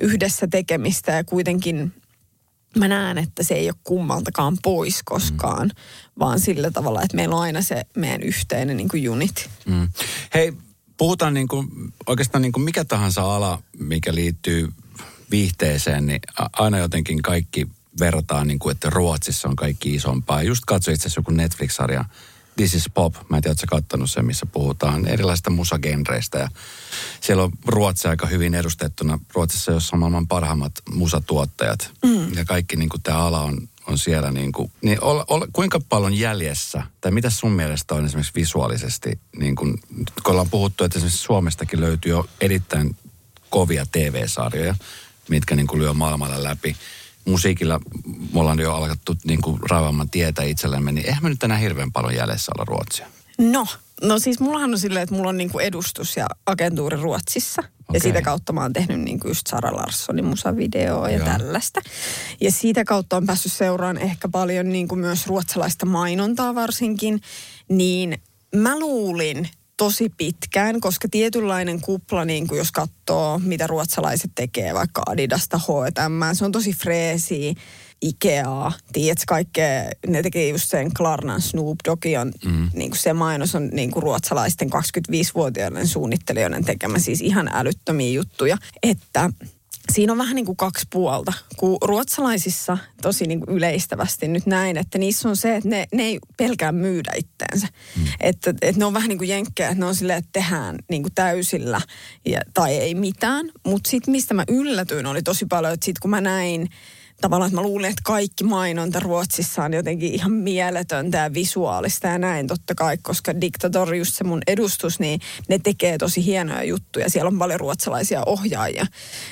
[0.00, 1.92] yhdessä tekemistä ja kuitenkin
[2.78, 5.82] mä näen, että se ei ole kummaltakaan pois koskaan, mm.
[6.18, 9.50] vaan sillä tavalla, että meillä on aina se meidän yhteinen niin kuin junit.
[9.66, 9.88] Mm.
[10.34, 10.52] Hei,
[10.96, 11.68] puhutaan niin kuin,
[12.06, 14.72] oikeastaan niin kuin mikä tahansa ala, mikä liittyy
[15.30, 16.20] viihteeseen, niin
[16.52, 20.42] aina jotenkin kaikki verrataan, niin kuin, että Ruotsissa on kaikki isompaa.
[20.42, 22.04] Just katsoin itse asiassa joku Netflix-sarja,
[22.56, 23.14] This is Pop.
[23.28, 26.38] Mä en tiedä, ootko kattonut sen, missä puhutaan erilaisista musagenreistä.
[26.38, 26.48] Ja
[27.20, 29.18] siellä on Ruotsi aika hyvin edustettuna.
[29.32, 31.90] Ruotsissa, jossa on maailman parhaimmat musatuottajat.
[32.04, 32.34] Mm.
[32.34, 35.80] Ja kaikki niin kuin tämä ala on on siellä niin kuin, niin ol, ol, kuinka
[35.88, 39.80] paljon jäljessä, tai mitä sun mielestä on esimerkiksi visuaalisesti, niin kuin,
[40.22, 42.96] kun ollaan puhuttu, että esimerkiksi Suomestakin löytyy jo erittäin
[43.50, 44.74] kovia TV-sarjoja,
[45.28, 46.76] mitkä niin kuin lyö maailmalla läpi.
[47.24, 47.80] Musiikilla
[48.32, 51.92] me ollaan jo alkattu niin kuin raivaamaan tietä itsellemme, niin eihän me nyt enää hirveän
[51.92, 53.06] paljon jäljessä olla Ruotsia.
[53.38, 53.66] No,
[54.02, 57.62] no siis mullahan on silleen, että mulla on niinku edustus ja agentuuri Ruotsissa.
[57.88, 57.96] Okay.
[57.96, 61.26] Ja sitä kautta mä oon tehnyt niinku just Sara Larssonin musavideoa ja Joo.
[61.26, 61.80] tällaista.
[62.40, 67.20] Ja siitä kautta on päässyt seuraan ehkä paljon niinku myös ruotsalaista mainontaa varsinkin.
[67.68, 68.18] Niin
[68.56, 75.02] mä luulin tosi pitkään, koska tietynlainen kupla, niin kuin jos katsoo, mitä ruotsalaiset tekee, vaikka
[75.06, 77.54] Adidasta, H&M, se on tosi freesi
[78.04, 82.70] Ikeaa, tiedätkö kaikkea, ne tekee just sen Klarnan Snoop Doggy on, mm.
[82.74, 88.56] niin kuin se mainos on niin kuin ruotsalaisten 25-vuotiaiden suunnittelijoiden tekemä siis ihan älyttömiä juttuja,
[88.82, 89.30] että
[89.92, 91.32] siinä on vähän niin kuin kaksi puolta.
[91.56, 96.02] Kun ruotsalaisissa tosi niin kuin yleistävästi nyt näin, että niissä on se, että ne, ne
[96.02, 97.68] ei pelkää myydä itteensä.
[97.96, 98.04] Mm.
[98.20, 101.02] Että, että ne on vähän niin kuin jenkkejä, että ne on silleen, että tehdään niin
[101.02, 101.80] kuin täysillä
[102.26, 103.50] ja, tai ei mitään.
[103.66, 106.68] Mutta sitten mistä mä yllätyin oli tosi paljon, että sitten kun mä näin
[107.20, 112.18] tavallaan, että mä luulen, että kaikki mainonta Ruotsissa on jotenkin ihan mieletöntä ja visuaalista ja
[112.18, 117.10] näin totta kai, koska Diktator, just se mun edustus, niin ne tekee tosi hienoja juttuja.
[117.10, 118.86] Siellä on paljon ruotsalaisia ohjaajia.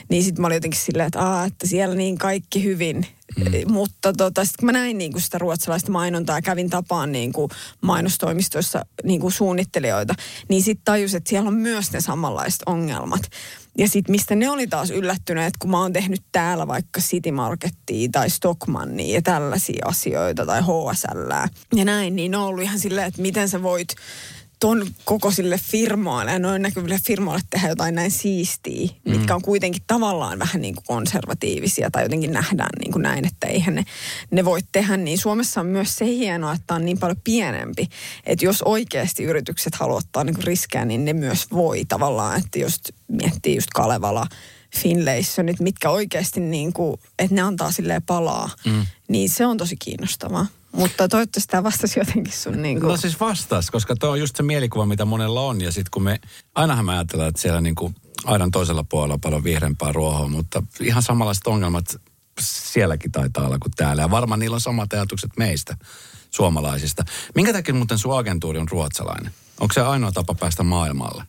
[0.09, 3.07] Niin sitten mä olin jotenkin silleen, että, Aa, että siellä niin kaikki hyvin.
[3.37, 3.73] Mm.
[3.73, 7.51] Mutta tota, sitten mä näin niin kuin sitä ruotsalaista mainontaa ja kävin tapaan niin kuin
[7.81, 10.15] mainostoimistoissa niin kuin suunnittelijoita,
[10.49, 13.23] niin sitten tajus, että siellä on myös ne samanlaiset ongelmat.
[13.79, 18.09] Ja sitten mistä ne oli taas yllättyneet, kun mä oon tehnyt täällä vaikka City Markettia
[18.13, 21.33] tai Stockmannia ja tällaisia asioita tai HSL
[21.77, 23.95] ja näin, niin ne on ollut ihan silleen, että miten sä voit
[24.63, 29.13] ton kokoisille firmoille ja noin näkyville firmoille tehdä jotain näin siistiä, mm.
[29.13, 33.47] mitkä on kuitenkin tavallaan vähän niin kuin konservatiivisia tai jotenkin nähdään niin kuin näin, että
[33.47, 33.85] eihän ne,
[34.31, 34.97] ne voi tehdä.
[34.97, 37.89] Niin Suomessa on myös se hienoa, että on niin paljon pienempi,
[38.27, 42.59] että jos oikeasti yritykset haluaa ottaa niin kuin riskejä, niin ne myös voi tavallaan, että
[42.59, 44.27] just miettii just Kalevala,
[44.77, 48.87] Finlaysonit, mitkä oikeasti niin kuin, että ne antaa silleen palaa, mm.
[49.09, 50.47] niin se on tosi kiinnostavaa.
[50.73, 52.89] Mutta toivottavasti tämä vastasi jotenkin sun niin kuin...
[52.89, 55.61] No siis vastasi, koska tuo on just se mielikuva, mitä monella on.
[55.61, 56.21] Ja sitten kun me,
[56.55, 60.63] ainahan me ajatellaan, että siellä niin kuin aidan toisella puolella on paljon vihreämpää ruohoa, mutta
[60.81, 61.85] ihan samanlaiset ongelmat
[62.41, 64.03] sielläkin taitaa olla kuin täällä.
[64.03, 65.77] Ja varmaan niillä on samat ajatukset meistä,
[66.31, 67.05] suomalaisista.
[67.35, 69.33] Minkä takia muuten sun agentuuri on ruotsalainen?
[69.61, 71.25] Onko se ainoa tapa päästä maailmalle?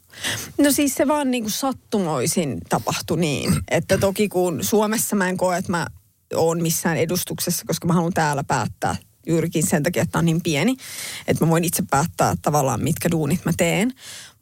[0.58, 3.56] No siis se vaan niin kuin sattumoisin tapahtui niin.
[3.72, 5.88] Että toki kun Suomessa mä en koe, että mä
[6.36, 8.96] oon missään edustuksessa, koska mä haluan täällä päättää
[9.28, 10.76] juurikin sen takia, että on niin pieni,
[11.28, 13.94] että mä voin itse päättää tavallaan, mitkä duunit mä teen.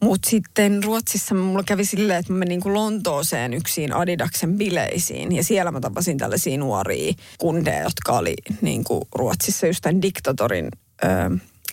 [0.03, 5.35] Mutta sitten Ruotsissa mulla kävi silleen, että mä menin niin Lontooseen yksin Adidaksen bileisiin.
[5.35, 10.69] Ja siellä mä tapasin tällaisia nuoria kundeja, jotka oli niin kuin Ruotsissa just tämän diktatorin
[11.03, 11.07] ö,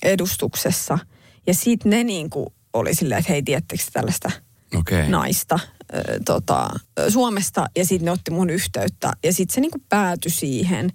[0.03, 0.99] edustuksessa.
[1.47, 4.31] Ja sitten ne niin kuin oli silleen, että hei, tiettekö tällaista
[4.79, 5.09] okay.
[5.09, 5.59] naista
[5.94, 6.71] ö, tota,
[7.09, 7.66] Suomesta.
[7.77, 9.12] Ja sitten ne otti mun yhteyttä.
[9.25, 10.92] Ja sitten se niin kuin päätyi siihen,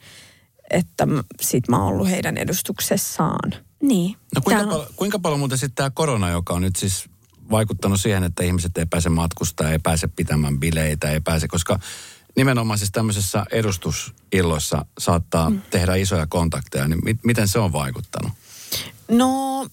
[0.73, 1.07] että
[1.41, 3.53] sit mä oon ollut heidän edustuksessaan.
[3.81, 4.15] Niin.
[4.35, 7.09] No kuinka, pal- kuinka paljon muuten sitten tämä korona, joka on nyt siis
[7.51, 11.79] vaikuttanut siihen, että ihmiset ei pääse matkustaa, ei pääse pitämään bileitä, ei pääse, koska
[12.35, 15.61] nimenomaan siis tämmöisessä edustusilloissa saattaa mm.
[15.69, 18.31] tehdä isoja kontakteja, niin mi- miten se on vaikuttanut?
[19.07, 19.67] No,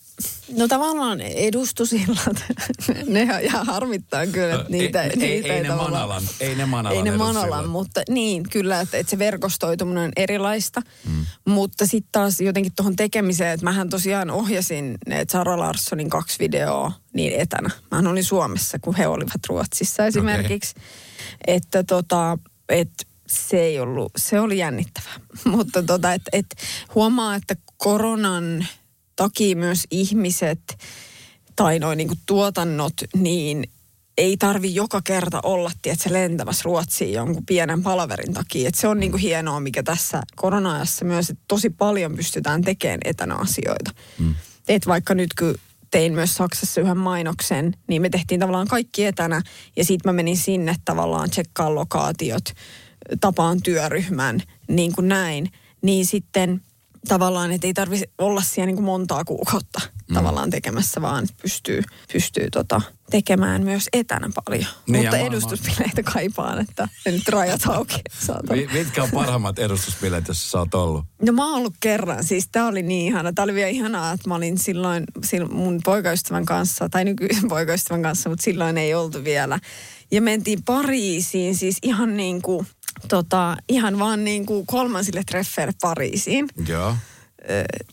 [0.57, 2.45] no tavallaan edustusillat,
[3.07, 6.97] ne ihan harmittaa kyllä, että niitä, ei, niitä ei, ei, ne Manalan, ei ne Manalan
[6.97, 10.83] Ei ne Manalan, mutta niin kyllä, että, että se verkostoituminen on erilaista.
[11.09, 11.27] Mm.
[11.45, 16.93] Mutta sitten taas jotenkin tuohon tekemiseen, että mähän tosiaan ohjasin ne Sara Larssonin kaksi videoa
[17.15, 17.71] niin etänä.
[17.91, 20.75] Mähän olin Suomessa, kun he olivat Ruotsissa esimerkiksi.
[20.77, 20.89] Okay.
[21.47, 22.39] Että tota,
[22.69, 25.21] että se ei ollut, se oli jännittävää.
[25.45, 26.47] Mutta tota, että et
[26.95, 28.67] huomaa, että koronan
[29.21, 30.79] takia myös ihmiset
[31.57, 33.65] tai noin niin tuotannot, niin
[34.19, 38.69] ei tarvi joka kerta olla, tiedätkö, lentämässä Ruotsiin jonkun pienen palaverin takia.
[38.69, 43.35] Et se on niinku hienoa, mikä tässä korona-ajassa myös, että tosi paljon pystytään tekemään etänä
[43.35, 43.91] asioita.
[44.19, 44.35] Mm.
[44.69, 45.55] Et vaikka nyt kun
[45.91, 49.43] tein myös Saksassa yhden mainoksen, niin me tehtiin tavallaan kaikki etänä.
[49.77, 52.45] Ja sitten mä menin sinne tavallaan tsekkaan lokaatiot,
[53.21, 55.51] tapaan työryhmän, niin kuin näin.
[55.83, 56.63] Niin sitten
[57.09, 60.15] tavallaan, että ei tarvitse olla siellä niin kuin montaa kuukautta mm.
[60.15, 61.83] tavallaan tekemässä, vaan pystyy,
[62.13, 64.67] pystyy tota, tekemään myös etänä paljon.
[64.87, 68.03] Niin, Mutta edustusbileitä kaipaan, että nyt rajat auki.
[68.73, 71.05] Mitkä on parhaimmat edustusbileet, jos sä oot ollut?
[71.23, 72.25] No mä oon ollut kerran.
[72.25, 73.33] Siis tää oli niin ihana.
[73.33, 78.03] Tää oli vielä ihanaa, että mä olin silloin, silloin mun poikaystävän kanssa, tai nykyisen poikaystävän
[78.03, 79.59] kanssa, mutta silloin ei oltu vielä.
[80.11, 82.67] Ja mentiin Pariisiin, siis ihan niin kuin,
[83.09, 86.49] tota, ihan vaan niin kuin kolmansille treffeille Pariisiin.
[86.69, 86.95] Joo.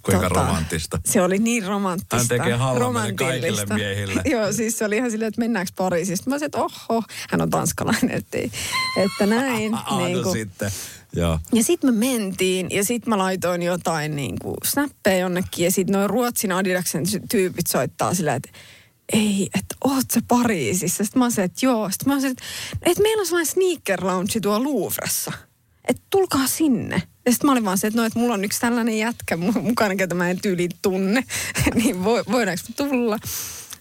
[0.02, 1.00] Kuinka tota, romanttista.
[1.06, 2.18] Se oli niin romanttista.
[2.18, 4.22] Hän tekee halvan kaikille miehille.
[4.34, 6.18] Joo, siis se oli ihan silleen, että mennäänkö Pariisiin.
[6.18, 8.38] Sitten mä sanoin, että oho, hän on tanskalainen, että,
[8.98, 9.74] että näin.
[9.88, 10.24] Ah, niin kuin.
[10.24, 10.72] no sitten.
[11.16, 11.40] Joo.
[11.54, 15.94] Ja sitten me mentiin ja sitten mä laitoin jotain niin kuin snappeja jonnekin ja sitten
[15.94, 18.50] noin Ruotsin Adidaksen tyypit soittaa silleen, että
[19.13, 21.04] ei, että oot sä Pariisissa?
[21.04, 21.89] Sitten mä sanoin, että joo.
[21.91, 22.43] Sitten mä sanoin, että,
[22.86, 25.32] että meillä on sellainen sneaker lounge tuolla Louvressa.
[25.88, 27.02] Että tulkaa sinne.
[27.26, 29.96] Ja sitten mä olin vaan se, että no, että mulla on yksi tällainen jätkä mukana,
[29.96, 31.24] ketä mä en tyyliin tunne.
[31.76, 33.17] niin vo, voidaanko tulla?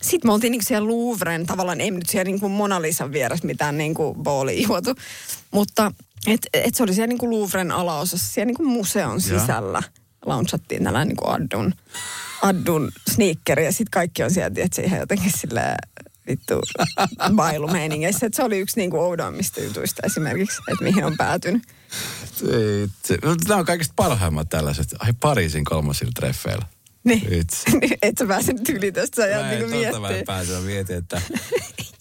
[0.02, 3.78] Sitten me oltiin niinku siellä Louvren, tavallaan ei nyt siellä niinku Mona Lisan vieressä mitään
[3.78, 4.94] niinku booli juotu.
[5.50, 5.92] Mutta
[6.26, 9.82] et, et se oli siellä niinku Louvren alaosassa, siellä niinku museon sisällä.
[10.26, 11.74] Launchattiin tällainen niinku Addun,
[12.46, 15.76] Addun sneakeri ja sitten kaikki on sieltä, että se ihan jotenkin silleen
[16.28, 16.60] vittu
[17.34, 18.28] bailumeiningeissä.
[18.32, 21.62] se oli yksi niinku oudoimmista jutuista esimerkiksi, että mihin on päätynyt.
[23.48, 24.94] Nämä on kaikista parhaimmat tällaiset.
[24.98, 26.75] Ai Pariisin kolmosilla treffeillä.
[27.10, 27.44] Niin.
[28.02, 30.00] Et sä pääse nyt yli tästä, sä jäät niinku miettiä.
[30.00, 31.20] Mä en pääse, mietin, että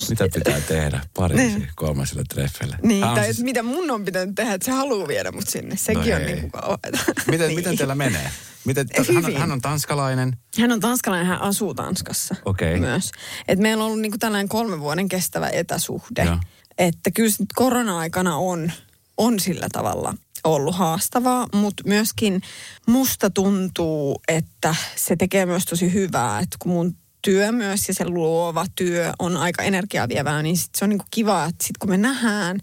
[0.09, 1.69] mitä pitää tehdä Pariisin niin.
[1.75, 2.77] kolmasilla treffeillä.
[2.81, 3.43] Niin, Hän tai siis...
[3.43, 5.77] mitä mun on pitänyt tehdä, että se haluaa viedä mut sinne.
[5.77, 6.99] Sekin no on niinku kauheata.
[7.31, 7.55] Miten, niin.
[7.55, 8.31] miten teillä menee?
[8.65, 10.37] Miten, hän, on, hän on tanskalainen.
[10.59, 12.79] Hän on tanskalainen, hän asuu Tanskassa okay.
[12.79, 13.11] myös.
[13.47, 16.23] Et meillä on ollut niinku tällainen kolmen vuoden kestävä etäsuhde.
[16.23, 16.39] Ja.
[16.77, 18.71] Että kyllä korona-aikana on,
[19.17, 20.13] on sillä tavalla
[20.45, 22.41] ollut haastavaa, mutta myöskin
[22.87, 28.09] musta tuntuu, että se tekee myös tosi hyvää, että kun mun työ myös ja se
[28.09, 31.97] luova työ on aika energiavievää, niin sit se on niinku kiva, että sit kun me
[31.97, 32.59] nähdään,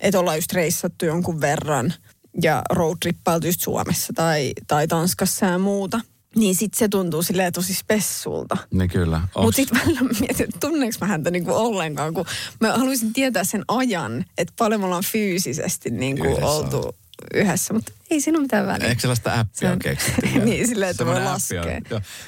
[0.00, 1.94] että ollaan just reissattu jonkun verran
[2.42, 6.00] ja roadtrippailtu just Suomessa tai, tai Tanskassa ja muuta,
[6.36, 8.56] niin sit se tuntuu silleen tosi spessulta.
[8.72, 9.20] Niin kyllä.
[9.36, 12.24] Mutta sitten välillä mietin, että tunneeko mä häntä niinku ollenkaan, kun
[12.60, 16.94] mä haluaisin tietää sen ajan, että paljon me ollaan fyysisesti niinku oltu
[17.34, 18.88] yhdessä, mutta ei siinä ole mitään väliä.
[18.88, 20.26] Eikö sellaista appia on keksitty?
[20.44, 21.62] niin, silleen, että voi laskea.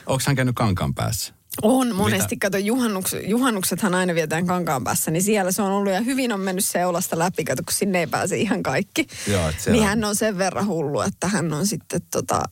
[0.06, 1.34] Onko hän käynyt kankaan päässä?
[1.62, 2.34] On monesti.
[2.34, 2.46] Mitä?
[2.46, 6.40] Kato, juhannuks, juhannuksethan aina vietään kankaan päässä, niin siellä se on ollut ja hyvin on
[6.40, 9.06] mennyt seulasta läpi, kato, kun sinne ei pääse ihan kaikki.
[9.26, 12.42] Joo, niin hän on sen verran hullu, että hän on sitten tota,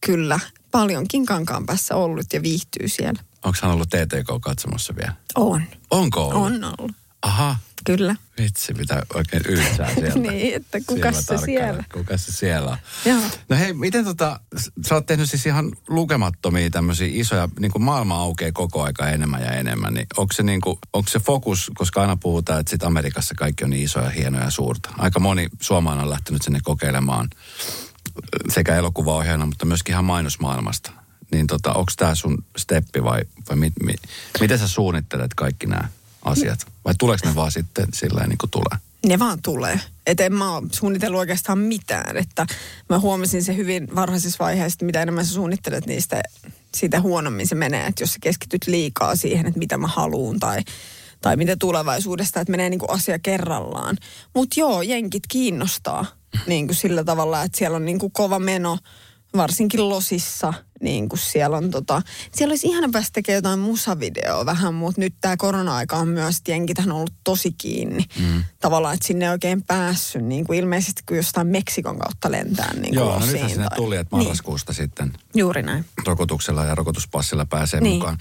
[0.00, 0.40] kyllä
[0.70, 3.22] paljonkin kankaan päässä ollut ja viihtyy siellä.
[3.44, 5.12] Onko hän ollut TTK katsomassa vielä?
[5.34, 5.62] On.
[5.90, 6.42] Onko ollut?
[6.42, 6.96] On ollut.
[7.22, 8.16] Aha, Kyllä.
[8.38, 10.18] Vitsi, mitä oikein ylsää sieltä.
[10.18, 11.84] niin, että kuka se siellä?
[11.92, 12.78] Kuka se siellä.
[13.04, 13.20] Joo.
[13.48, 14.40] No hei, miten tota,
[14.88, 19.42] sä oot tehnyt siis ihan lukemattomia tämmöisiä isoja, niin kuin maailma aukeaa koko aika enemmän
[19.42, 22.82] ja enemmän, niin onko se, niin kuin, onko se fokus, koska aina puhutaan, että sit
[22.82, 24.90] Amerikassa kaikki on niin isoja, hienoja ja suurta.
[24.98, 27.30] Aika moni suomalainen on lähtenyt sinne kokeilemaan
[28.48, 30.92] sekä elokuvaohjaajana, mutta myöskin ihan mainosmaailmasta.
[31.32, 33.94] Niin tota, onko tämä sun steppi vai, vai mi, mi,
[34.40, 35.88] miten sä suunnittelet kaikki nämä?
[36.24, 36.66] Asiat?
[36.84, 38.78] Vai tuleeko ne vaan sitten sillä niin kuin tulee?
[39.06, 39.80] Ne vaan tulee.
[40.06, 42.16] Että en mä ole suunnitellut oikeastaan mitään.
[42.16, 42.46] Että
[42.88, 46.22] mä huomasin se hyvin varhaisessa vaiheessa, että mitä enemmän sä suunnittelet niistä,
[46.74, 47.86] sitä huonommin se menee.
[47.86, 50.60] Että jos sä keskityt liikaa siihen, että mitä mä haluun tai,
[51.20, 53.96] tai mitä tulevaisuudesta, että menee niin kuin asia kerrallaan.
[54.34, 56.06] Mutta joo, jenkit kiinnostaa
[56.46, 58.78] niin kuin sillä tavalla, että siellä on niin kuin kova meno–
[59.36, 62.02] varsinkin Losissa, niin kuin siellä on tota,
[62.34, 66.82] siellä olisi ihana päästä tekemään jotain musavideoa vähän, mutta nyt tämä korona-aika on myös, että
[66.82, 68.04] on ollut tosi kiinni.
[68.18, 68.44] Mm.
[68.60, 72.94] Tavallaan, että sinne ei oikein päässyt, niin kuin ilmeisesti kun jostain Meksikon kautta lentää niin
[72.94, 73.76] Joo, no nythän sinne tai...
[73.76, 74.24] tuli, että niin.
[74.24, 74.76] marraskuusta niin.
[74.76, 75.12] sitten.
[75.34, 75.84] Juuri näin.
[76.06, 77.94] Rokotuksella ja rokotuspassilla pääsee niin.
[77.94, 78.18] mukaan.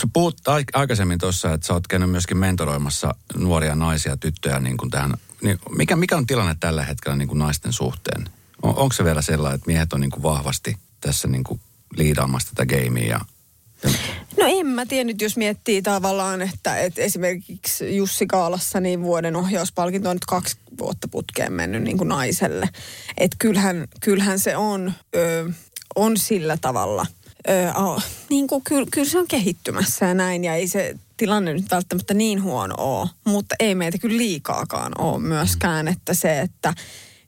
[0.00, 0.36] Sä puhut
[0.74, 5.14] aikaisemmin tuossa, että sä oot käynyt myöskin mentoroimassa nuoria naisia, tyttöjä niin kuin tähän.
[5.42, 8.28] Niin mikä, mikä on tilanne tällä hetkellä niin kuin naisten suhteen?
[8.62, 11.60] On, onko se vielä sellainen, että miehet on niin kuin vahvasti tässä niin kuin
[11.96, 13.20] liidaamassa tätä gamea ja
[14.38, 19.36] No en mä tiedä nyt, jos miettii tavallaan, että, että esimerkiksi Jussi Kaalassa niin vuoden
[19.36, 22.68] ohjauspalkinto on nyt kaksi vuotta putkeen mennyt niin kuin naiselle.
[23.18, 25.50] Että kyllähän, kyllähän se on, ö,
[25.96, 27.06] on sillä tavalla
[27.48, 31.52] Öö, oh, niin kuin, kyllä, kyllä se on kehittymässä ja näin, ja ei se tilanne
[31.52, 36.74] nyt välttämättä niin huono ole, mutta ei meitä kyllä liikaakaan ole myöskään, että se, että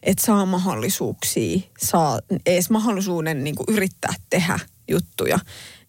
[0.06, 4.58] et saa mahdollisuuksia, saa edes mahdollisuuden niin kuin yrittää tehdä
[4.90, 5.38] juttuja,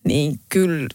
[0.03, 0.87] niin kyllä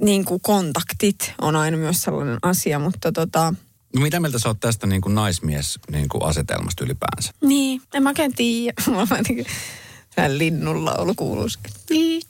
[0.00, 3.54] niin kuin kontaktit on aina myös sellainen asia, mutta tota,
[3.94, 7.32] No mitä mieltä sä oot tästä niin kuin naismies niin kuin asetelmasta ylipäänsä?
[7.40, 8.82] Niin, en mä oikein tiedä.
[8.86, 9.46] Mulla on niin
[10.38, 11.58] linnulla ollut kuuluisi.
[11.90, 12.22] Niin.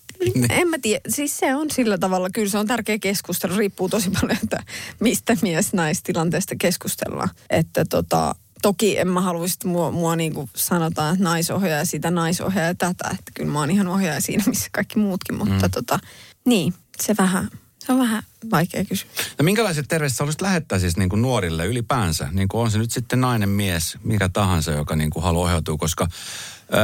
[0.50, 1.00] En mä tiedä.
[1.08, 3.56] Siis se on sillä tavalla, kyllä se on tärkeä keskustelu.
[3.56, 4.62] Riippuu tosi paljon, että
[5.00, 7.28] mistä mies naistilanteesta keskustellaan.
[7.50, 12.10] Että tota, toki en mä haluaisi, että mua, mua niin kuin sanotaan, että naisohjaaja sitä,
[12.10, 13.08] naisohjaaja tätä.
[13.10, 15.34] Että kyllä mä oon ihan ohjaaja siinä, missä kaikki muutkin.
[15.34, 15.70] Mutta mm.
[15.70, 15.98] tota,
[16.44, 17.48] niin, se vähän,
[17.78, 19.08] se on vähän vaikea kysyä.
[19.38, 22.28] No minkälaiset terveiset olisit lähettää siis niin kuin nuorille ylipäänsä?
[22.32, 25.76] Niin kuin on se nyt sitten nainen, mies, mikä tahansa, joka niin kuin haluaa ohjautua,
[25.76, 26.08] koska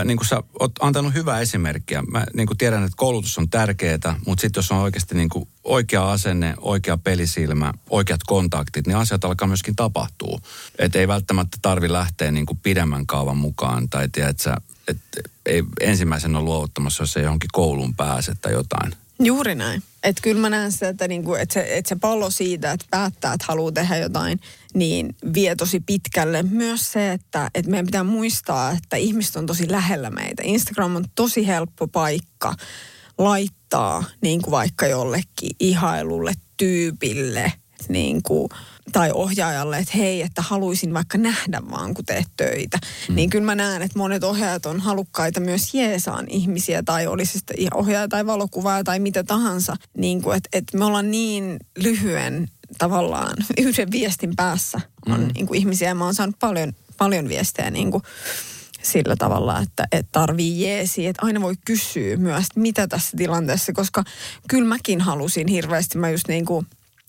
[0.04, 2.02] niin kuin sä oot antanut hyvää esimerkkiä.
[2.02, 5.48] Mä niin kuin tiedän, että koulutus on tärkeää, mutta sitten jos on oikeasti niin kuin
[5.64, 10.40] oikea asenne, oikea pelisilmä, oikeat kontaktit, niin asiat alkaa myöskin tapahtua.
[10.78, 14.56] Että ei välttämättä tarvi lähteä niin kuin pidemmän kaavan mukaan tai tiedät sä,
[14.88, 18.92] että ei ensimmäisen ole luovuttamassa, jos ei johonkin kouluun pääse tai jotain.
[19.22, 19.82] Juuri näin.
[20.02, 23.32] Että kyllä mä näen sitä, että, niinku, että, se, että se pallo siitä, että päättää,
[23.32, 24.40] että haluaa tehdä jotain,
[24.74, 26.42] niin vie tosi pitkälle.
[26.42, 30.42] Myös se, että, että meidän pitää muistaa, että ihmiset on tosi lähellä meitä.
[30.46, 32.54] Instagram on tosi helppo paikka
[33.18, 37.52] laittaa niin kuin vaikka jollekin ihailulle tyypille
[37.88, 38.48] niin kuin,
[38.92, 42.78] tai ohjaajalle, että hei, että haluaisin vaikka nähdä vaan, kun teet töitä.
[43.08, 43.14] Mm.
[43.14, 47.56] Niin kyllä mä näen, että monet ohjaajat on halukkaita myös jeesaan ihmisiä, tai olisi sitten
[47.74, 49.76] ohjaaja tai valokuvaaja tai mitä tahansa.
[49.96, 55.28] Niin kuin, että, että me ollaan niin lyhyen tavallaan yhden viestin päässä on mm.
[55.34, 55.88] niin kuin ihmisiä.
[55.88, 58.02] Ja mä oon saanut paljon, paljon viestejä niin kuin,
[58.82, 64.04] sillä tavalla, että, että tarvii jeesi, että aina voi kysyä myös, mitä tässä tilanteessa, koska
[64.48, 66.66] kyllä mäkin halusin hirveästi, mä just niin kuin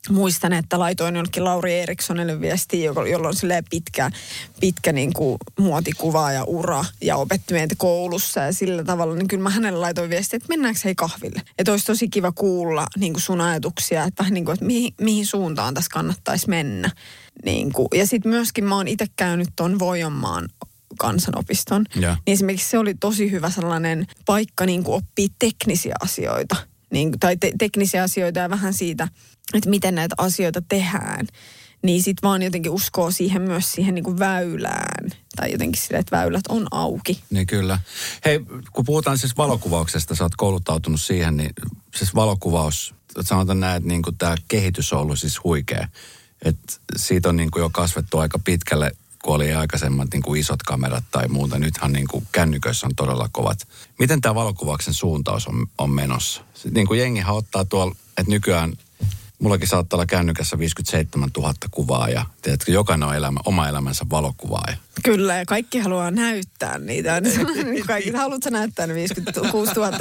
[0.10, 3.36] muistan, että laitoin jollekin Lauri Erikssonille viestiä, jolla on
[3.70, 4.12] pitkä,
[4.60, 9.44] pitkä niin kuin muotikuva ja ura ja opetti meitä koulussa ja sillä tavalla, niin kyllä
[9.44, 11.42] mä hänelle laitoin viestiä, että mennäänkö hei kahville.
[11.58, 14.94] Että olisi tosi kiva kuulla niin kuin sun ajatuksia, että vähän niin kuin, että mihin,
[15.02, 16.92] mihin suuntaan tässä kannattaisi mennä.
[17.46, 17.88] Niin kuin.
[17.94, 20.50] Ja sitten myöskin mä oon itse käynyt tuon Vojonmaan
[20.98, 21.86] kansanopiston.
[21.96, 22.14] Ja.
[22.26, 26.56] Niin esimerkiksi se oli tosi hyvä sellainen paikka niin kuin oppia teknisiä asioita.
[26.92, 29.08] Niin, tai te- teknisiä asioita ja vähän siitä,
[29.54, 31.28] että miten näitä asioita tehdään.
[31.84, 35.12] Niin sit vaan jotenkin uskoo siihen myös siihen niin kuin väylään.
[35.36, 37.24] Tai jotenkin sille, että väylät on auki.
[37.30, 37.80] Niin kyllä.
[38.26, 38.40] Hei,
[38.74, 41.54] kun puhutaan siis valokuvauksesta, sä oot kouluttautunut siihen, niin
[41.96, 45.88] siis valokuvaus, sanotaan näin, että niin tämä kehitys on ollut siis huikea.
[46.46, 48.92] Että siitä on niin kuin jo kasvettu aika pitkälle
[49.26, 51.60] kun oli aikaisemmat niin kuin isot kamerat tai muuta.
[51.60, 53.68] Nythän niin kuin kännyköissä on todella kovat.
[54.00, 56.42] Miten tämä valokuvauksen suuntaus on, on menossa?
[56.54, 58.74] Sitten niin kuin jengihän ottaa tuolla, että nykyään
[59.40, 64.78] mullakin saattaa olla kännykässä 57 000 kuvaa ja tiedätkö, jokainen on elämä, oma elämänsä valokuvaaja.
[65.04, 67.22] Kyllä, ja kaikki haluaa näyttää niitä.
[67.22, 69.92] Niin kaikki, haluatko näyttää ne 56 000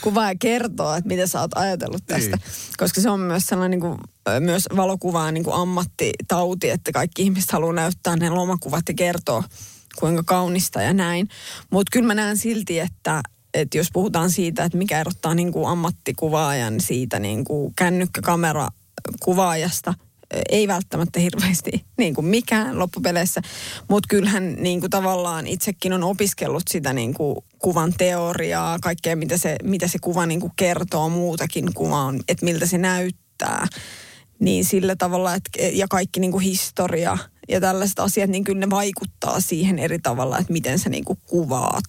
[0.00, 2.36] kuvaa ja kertoa, että mitä sä oot ajatellut tästä.
[2.36, 2.46] Niin.
[2.76, 3.98] Koska se on myös sellainen niin kuin,
[4.40, 9.44] myös valokuvaa niin kuin ammattitauti, että kaikki ihmiset haluaa näyttää ne lomakuvat ja kertoa,
[9.98, 11.28] kuinka kaunista ja näin.
[11.70, 13.22] Mutta kyllä mä näen silti, että
[13.54, 18.68] että jos puhutaan siitä, että mikä erottaa niin kuin ammattikuvaajan siitä niin kuin kännykkäkamera
[19.20, 19.94] kuvaajasta,
[20.48, 23.40] ei välttämättä hirveästi niin kuin mikään loppupeleissä,
[23.88, 29.36] mutta kyllähän niin kuin tavallaan itsekin on opiskellut sitä niin kuin kuvan teoriaa, kaikkea mitä
[29.36, 33.66] se, mitä se kuva niin kuin kertoo muutakin kuvaan, että miltä se näyttää.
[34.40, 37.18] Niin sillä tavalla, että, ja kaikki niin kuin historia
[37.48, 41.18] ja tällaiset asiat, niin kyllä ne vaikuttaa siihen eri tavalla, että miten sä niin kuin
[41.26, 41.84] kuvaat.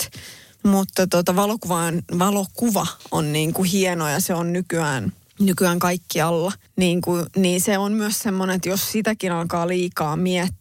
[0.63, 6.51] Mutta tota, valokuvaan, valokuva on niin kuin hieno ja se on nykyään, nykyään kaikkialla.
[6.75, 10.58] Niin, kuin, niin se on myös semmoinen, että jos sitäkin alkaa liikaa miettiä,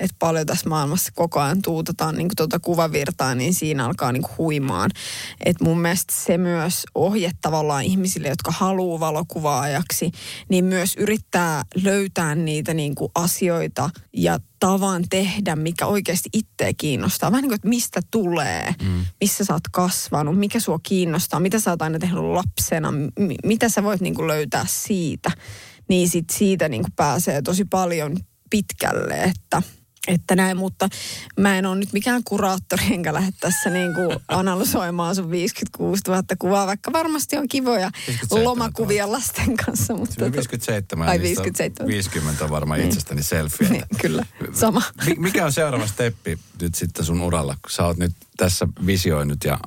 [0.00, 4.90] että paljon tässä maailmassa koko ajan tuutetaan niin tuota kuvavirtaa, niin siinä alkaa niin huimaan.
[5.44, 10.10] Et mun mielestä se myös ohje tavallaan ihmisille, jotka haluaa valokuvaajaksi,
[10.48, 17.30] niin myös yrittää löytää niitä niin asioita ja tavan tehdä, mikä oikeasti itseä kiinnostaa.
[17.30, 19.04] Vähän niin kuin, että mistä tulee, mm.
[19.20, 23.68] missä sä oot kasvanut, mikä sua kiinnostaa, mitä sä oot aina tehnyt lapsena, m- mitä
[23.68, 25.30] sä voit niin kuin löytää siitä.
[25.88, 28.16] Niin sit siitä niin kuin pääsee tosi paljon
[28.54, 29.62] pitkälle, että
[30.08, 30.88] että näin, mutta
[31.40, 36.22] mä en ole nyt mikään kuraattori, enkä lähde tässä niin kuin analysoimaan sun 56 000
[36.38, 37.90] kuvaa, vaikka varmasti on kivoja
[38.30, 39.94] lomakuvia lasten kanssa.
[39.94, 41.88] Mutta 57, ai 57.
[41.88, 42.88] 50 varmaan niin.
[42.88, 43.68] itsestäni selfie.
[43.68, 44.82] Niin, kyllä, sama.
[45.16, 49.58] Mikä on seuraava steppi nyt sitten sun uralla, kun sä oot nyt tässä visioinut ja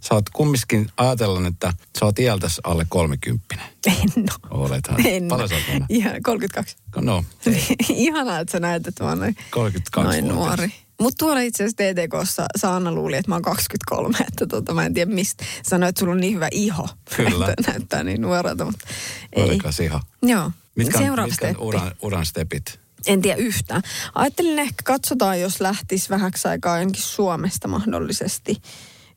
[0.00, 3.64] Sä oot kumminkin ajatellaan, että sä oot iältäs alle kolmikymppinen.
[3.86, 4.64] En oo.
[4.64, 5.06] Olethan.
[5.06, 5.28] En.
[5.28, 5.86] Paljon sä oot vanha?
[5.88, 6.76] Ihan 32.
[6.96, 7.24] No,
[7.88, 10.72] Ihanaa, että sä näet, että mä oon noin, 32 noin nuori.
[11.00, 14.94] Mutta tuolla itse asiassa TTKssa Saana luuli, että mä oon 23, että tota, mä en
[14.94, 15.44] tiedä mistä.
[15.62, 16.88] Sanoit, että sulla on niin hyvä iho.
[17.16, 17.48] Kyllä.
[17.58, 18.86] Että näyttää niin nuorelta, mutta
[19.32, 19.42] ei.
[19.42, 20.00] Olikas ihan.
[20.22, 20.50] Joo.
[20.74, 21.64] Mitkä on, Seuraava mitkä on steppi.
[21.66, 22.80] uran, uran stepit?
[23.06, 23.82] En tiedä yhtään.
[24.14, 28.62] Ajattelin ehkä katsotaan, jos lähtisi vähäksi aikaa jonkin Suomesta mahdollisesti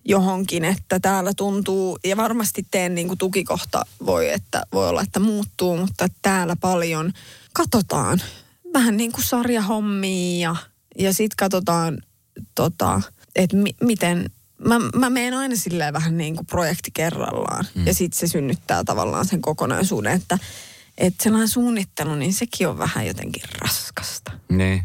[0.06, 5.20] johonkin, että täällä tuntuu, ja varmasti teen niin kuin tukikohta voi, että voi olla, että
[5.20, 7.14] muuttuu, mutta täällä paljon
[7.54, 8.22] katsotaan
[8.74, 10.56] vähän niin kuin sarjahommia ja,
[10.97, 11.97] ja sitten katsotaan,
[12.56, 13.02] tota,
[13.36, 14.30] että mi, miten,
[14.68, 17.88] mä, mä menen aina silleen vähän niin kuin projekti kerrallaan mm.
[17.88, 20.38] ja sitten se synnyttää tavallaan sen kokonaisuuden, että
[20.97, 24.32] että sellainen suunnittelu, niin sekin on vähän jotenkin raskasta.
[24.49, 24.84] Niin.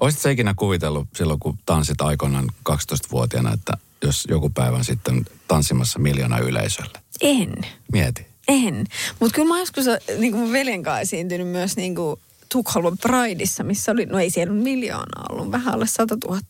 [0.00, 5.98] Olisitko sä ikinä kuvitellut silloin, kun tanssit aikoinaan 12-vuotiaana, että jos joku päivän sitten tanssimassa
[5.98, 6.98] miljoona yleisölle?
[7.20, 7.54] En.
[7.92, 8.26] Mieti.
[8.48, 8.86] En.
[9.20, 9.84] Mutta kyllä mä joskus
[10.18, 14.30] niin kuin mun veljen kanssa esiintynyt myös niin kuin Tukholman Prideissa, missä oli, no ei
[14.30, 16.40] siellä miljoonaa ollut, vähän alle 100 000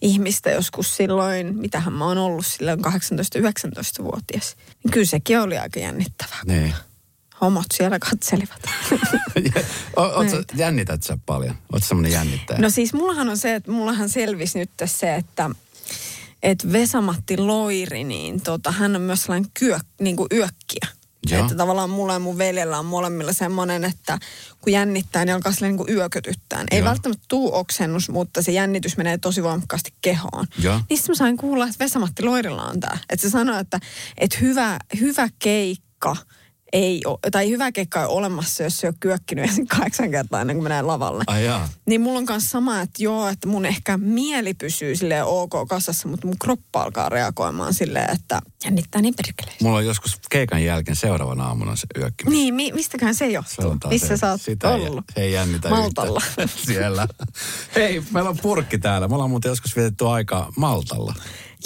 [0.00, 4.56] ihmistä joskus silloin, mitähän mä oon ollut silloin 18-19-vuotias.
[4.84, 6.40] Niin kyllä sekin oli aika jännittävää.
[6.46, 6.74] Niin.
[7.40, 8.62] Homot siellä katselivat.
[9.96, 10.54] o, oot sä, Näitä.
[10.56, 11.54] jännität sä paljon?
[11.72, 12.60] Oot semmonen jännittäjä?
[12.60, 15.50] No siis mullahan on se, että mullahan selvisi nyt se, että
[16.42, 21.00] että Vesamatti Loiri, niin tota, hän on myös sellainen kyö, niin kuin yökkiä.
[21.30, 21.40] Joo.
[21.40, 24.18] Että tavallaan mulla ja mun veljellä on molemmilla semmoinen, että
[24.60, 26.64] kun jännittää, niin alkaa silleen niin kuin yökötyttää.
[26.70, 26.88] Ei Joo.
[26.88, 30.46] välttämättä tuu oksennus, mutta se jännitys menee tosi voimakkaasti kehoon.
[30.58, 30.80] Joo.
[30.90, 32.98] Niistä mä sain kuulla, että Vesamatti Loirilla on tämä.
[33.10, 33.80] Että se sanoi, että,
[34.18, 36.16] että hyvä, hyvä keikka
[36.72, 40.40] ei ole, tai hyvä keikka ei ole olemassa, jos se on kyökkinyt ensin kahdeksan kertaa
[40.40, 41.24] ennen kuin menee lavalle.
[41.26, 41.68] Ai jaa.
[41.86, 46.08] Niin mulla on myös sama, että joo, että mun ehkä mieli pysyy silleen ok kasassa,
[46.08, 49.56] mutta mun kroppa alkaa reagoimaan silleen, että jännittää niin perkele.
[49.62, 52.32] Mulla on joskus keikan jälkeen seuraavana aamuna se yökkimys.
[52.32, 53.54] Niin, mi- mistäköhän se johtuu?
[53.62, 55.04] Sanotaan Missä se, sä oot sitä ei- ollut?
[55.16, 56.22] Ei, jännitä Maltalla.
[56.66, 57.08] siellä.
[57.74, 59.08] Hei, meillä on purkki täällä.
[59.08, 61.14] Me ollaan muuten joskus vietetty aikaa Maltalla.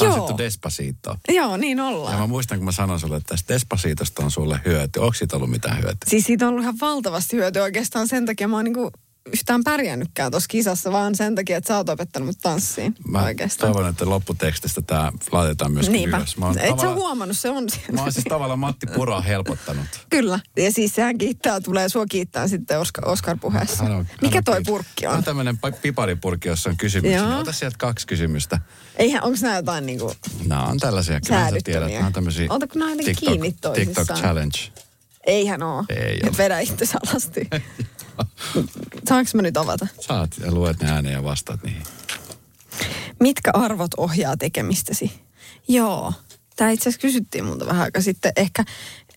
[0.01, 0.35] Joo.
[0.39, 1.17] Despacito.
[1.29, 2.19] Joo, niin Ja ollaan.
[2.21, 5.01] mä muistan, kun mä sanoin sulle, että tästä Despacitosta on sulle hyöty.
[5.01, 5.99] Onko siitä ollut mitään hyötyä?
[6.07, 8.49] Siis siitä on ollut ihan valtavasti hyötyä oikeastaan sen takia.
[8.49, 8.91] Mä oon niinku
[9.33, 13.73] yhtään pärjännytkään tuossa kisassa, vaan sen takia, että sä oot opettanut mut tanssiin Mä oikeastaan.
[13.73, 16.17] toivon, että lopputekstistä tämä laitetaan myöskin Niinpä.
[16.17, 16.37] ylös.
[16.37, 17.93] Mä Et sä huomannut, se on siellä.
[17.93, 19.87] mä oon siis tavallaan Matti Puroa helpottanut.
[20.11, 20.39] Kyllä.
[20.57, 23.83] Ja siis sehän kiittää, tulee sua kiittää sitten Oskar, Oskar puheessa.
[23.83, 25.15] Hän on- Mikä toi purkki on?
[25.17, 27.19] on tämmöinen piparipurkki, jossa on kysymyksiä.
[27.29, 27.39] Joo.
[27.39, 28.59] Ota sieltä kaksi kysymystä.
[28.97, 30.13] Eihän, onko nämä jotain niinku
[30.47, 31.93] Nämä on tällaisia, kyllä sä tiedät.
[31.93, 34.07] Nämä on tämmöisiä nämä TikTok, kiinni toisissaan.
[34.07, 34.59] TikTok challenge.
[35.27, 35.85] Eihän oo.
[35.89, 36.39] Ei Nyt ole.
[36.39, 37.49] vedä itse alasti.
[39.09, 39.87] Saanko mä nyt avata?
[40.01, 41.83] Saat ja luet ne ääneen ja vastaat niihin.
[43.21, 45.13] Mitkä arvot ohjaa tekemistäsi?
[45.69, 46.13] Joo.
[46.57, 48.33] Tämä itse asiassa kysyttiin multa vähän aikaa sitten.
[48.37, 48.65] Ehkä,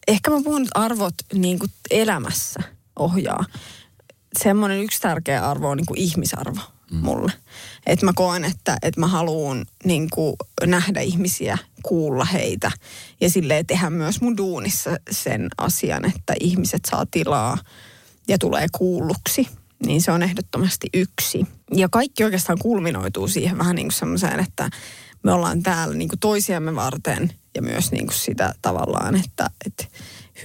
[0.07, 2.59] ehkä mä puhun nyt arvot niin kuin elämässä
[2.99, 3.45] ohjaa.
[4.39, 6.59] Semmoinen yksi tärkeä arvo on niin kuin ihmisarvo
[6.91, 6.97] mm.
[6.97, 7.31] mulle.
[7.85, 10.09] Että mä koen, että, että mä haluan niin
[10.65, 12.71] nähdä ihmisiä, kuulla heitä
[13.21, 17.57] ja silleen tehdä myös mun duunissa sen asian, että ihmiset saa tilaa
[18.27, 19.47] ja tulee kuulluksi.
[19.85, 21.47] Niin se on ehdottomasti yksi.
[21.73, 24.69] Ja kaikki oikeastaan kulminoituu siihen vähän niin kuin semmoiseen, että
[25.23, 29.85] me ollaan täällä niin toisiamme varten ja myös niin sitä tavallaan, että, että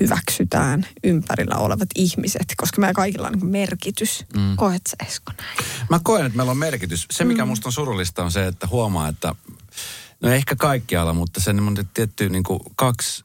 [0.01, 4.24] hyväksytään ympärillä olevat ihmiset, koska meillä kaikilla on niin merkitys.
[4.36, 4.57] Mm.
[4.57, 5.59] Koet sä Esko näin?
[5.90, 7.07] Mä koen, että meillä on merkitys.
[7.11, 7.49] Se, mikä mm.
[7.49, 9.34] musta on surullista, on se, että huomaa, että
[10.20, 13.24] no ehkä kaikkialla, mutta se on tietty niin kuin kaksi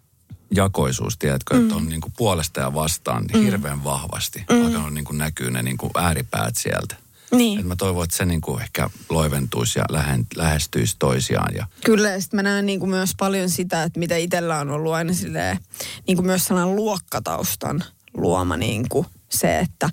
[0.51, 1.61] jakoisuus, tiedätkö, mm.
[1.61, 4.45] että on niin kuin puolesta ja vastaan niin hirveän vahvasti.
[4.49, 4.65] Mm.
[4.65, 6.95] Alkanut niin kuin näkyy ne niin kuin ääripäät sieltä.
[7.31, 7.59] Niin.
[7.59, 11.55] Et mä toivon, että se niin kuin ehkä loiventuisi ja lähen, lähestyisi toisiaan.
[11.55, 14.71] Ja, Kyllä, ja sitten mä näen niin kuin myös paljon sitä, että mitä itsellä on
[14.71, 15.59] ollut aina silleen,
[16.07, 19.89] niin kuin myös sellainen luokkataustan luoma niin kuin se, että,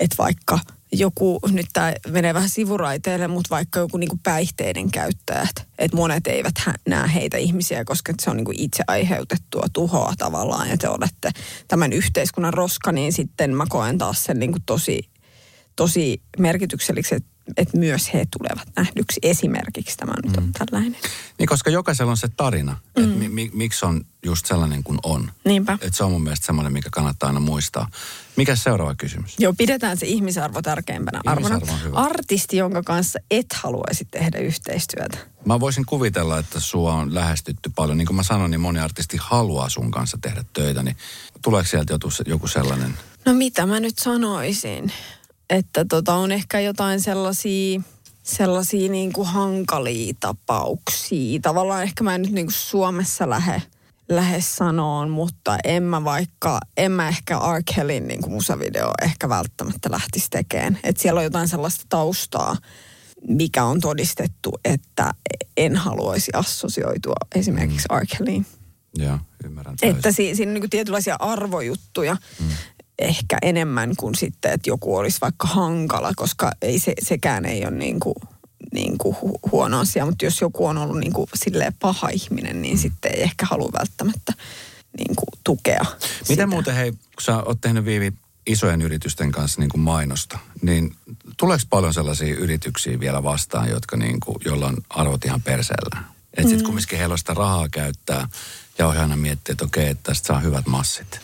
[0.00, 0.58] että vaikka
[0.92, 6.26] joku, nyt tämä menee vähän sivuraiteille, mutta vaikka joku niin kuin päihteiden käyttäjät, että monet
[6.26, 10.76] eivät hä- näe heitä ihmisiä, koska se on niin kuin itse aiheutettua tuhoa tavallaan, ja
[10.76, 11.30] te olette
[11.68, 15.10] tämän yhteiskunnan roska, niin sitten mä koen taas sen niin kuin tosi,
[15.78, 17.14] tosi merkitykselliseksi,
[17.56, 19.20] että, myös he tulevat nähdyksi.
[19.22, 20.96] Esimerkiksi tämä nyt on tällainen.
[21.38, 23.04] niin koska jokaisella on se tarina, mm.
[23.04, 25.32] että mi, mi, miksi on just sellainen kuin on.
[25.44, 25.72] Niinpä.
[25.72, 27.88] Että se on mun mielestä semmoinen, mikä kannattaa aina muistaa.
[28.36, 29.34] Mikä seuraava kysymys?
[29.38, 31.56] Joo, pidetään se ihmisarvo tärkeimpänä arvona.
[31.56, 31.96] Ihmisarvo on hyvä.
[31.96, 35.18] Artisti, jonka kanssa et haluaisi tehdä yhteistyötä.
[35.44, 37.98] Mä voisin kuvitella, että sua on lähestytty paljon.
[37.98, 40.82] Niin kuin mä sanoin, niin moni artisti haluaa sun kanssa tehdä töitä.
[40.82, 40.96] Niin
[41.42, 42.94] tuleeko sieltä joku sellainen?
[43.24, 44.92] No mitä mä nyt sanoisin?
[45.50, 47.80] Että tota on ehkä jotain sellaisia,
[48.22, 51.40] sellaisia niin kuin hankalia tapauksia.
[51.42, 53.62] Tavallaan ehkä mä en nyt niin kuin Suomessa lähde
[54.08, 57.62] lähde sanoon, mutta en mä vaikka, en mä ehkä R.
[57.74, 60.78] Kellyn niin kuin musavideo ehkä välttämättä lähtisi tekemään.
[60.82, 62.56] Että siellä on jotain sellaista taustaa,
[63.28, 65.14] mikä on todistettu, että
[65.56, 67.98] en haluaisi assosioitua esimerkiksi mm.
[67.98, 68.06] R.
[68.06, 68.46] Kellyin.
[68.96, 69.76] Joo, ymmärrän.
[69.82, 72.16] Että si- siinä on niin kuin tietynlaisia arvojuttuja.
[72.40, 72.48] Mm
[72.98, 77.70] ehkä enemmän kuin sitten, että joku olisi vaikka hankala, koska ei se, sekään ei ole
[77.70, 78.14] niin kuin,
[78.72, 82.62] niin kuin hu- huono asia, mutta jos joku on ollut niin kuin silleen paha ihminen,
[82.62, 82.80] niin mm.
[82.80, 84.32] sitten ei ehkä halua välttämättä
[84.98, 86.46] niin kuin tukea Miten sitä.
[86.46, 88.12] muuten, hei, kun sä oot tehnyt Viivi
[88.46, 90.94] isojen yritysten kanssa niin kuin mainosta, niin
[91.36, 96.02] tuleeko paljon sellaisia yrityksiä vielä vastaan, jotka niin kuin, joilla on arvot ihan perseellä?
[96.24, 96.48] Että mm.
[96.48, 98.28] sitten kumminkin heillä on sitä rahaa käyttää
[98.78, 101.20] ja ohjaana miettii, että okei, että tästä saa hyvät massit.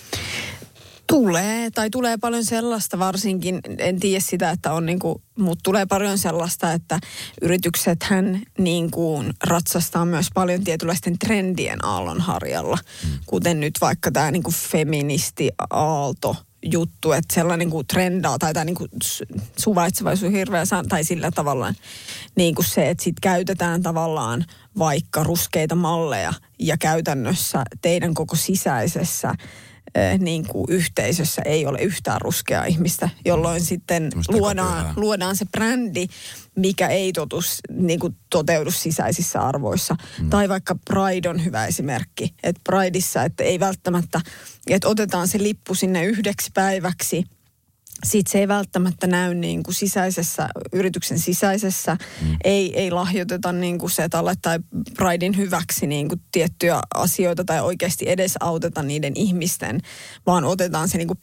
[1.06, 5.86] Tulee, tai tulee paljon sellaista varsinkin, en tiedä sitä, että on niin kuin, mutta tulee
[5.86, 6.98] paljon sellaista, että
[7.42, 13.18] yritykset hän niin kuin ratsastaa myös paljon tietynlaisten trendien aallonharjalla, mm.
[13.26, 18.64] kuten nyt vaikka tämä niin kuin feministi aalto juttu, että sellainen kuin trendaa tai tämä
[18.64, 18.90] niin kuin
[19.58, 21.74] suvaitsevaisuus hirveä tai sillä tavalla
[22.36, 24.44] niin kuin se, että sit käytetään tavallaan
[24.78, 29.34] vaikka ruskeita malleja ja käytännössä teidän koko sisäisessä
[30.18, 36.06] niin kuin yhteisössä ei ole yhtään ruskea ihmistä, jolloin sitten luodaan, luodaan se brändi,
[36.56, 39.96] mikä ei totus, niin kuin toteudu sisäisissä arvoissa.
[40.20, 40.30] Mm.
[40.30, 44.20] Tai vaikka Pride on hyvä esimerkki, että Prideissa, että ei välttämättä,
[44.70, 47.24] että otetaan se lippu sinne yhdeksi päiväksi–
[48.04, 52.36] sitten se ei välttämättä näy niin kuin sisäisessä, yrityksen sisäisessä, mm.
[52.44, 54.58] ei, ei lahjoiteta niin kuin setalle tai
[54.96, 59.80] Pridein hyväksi niin kuin tiettyjä asioita tai oikeasti edes auteta niiden ihmisten,
[60.26, 61.20] vaan otetaan se niin kuin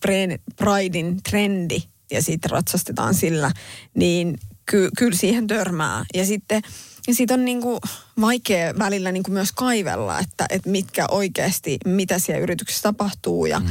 [0.57, 3.51] Pridein trendi ja sitten ratsastetaan sillä,
[3.95, 6.05] niin ky, kyllä siihen törmää.
[6.13, 6.61] Ja sitten
[7.07, 7.79] ja siitä on niin kuin
[8.21, 13.59] vaikea välillä niin kuin myös kaivella, että, että mitkä oikeasti, mitä siellä yrityksessä tapahtuu ja
[13.59, 13.67] mm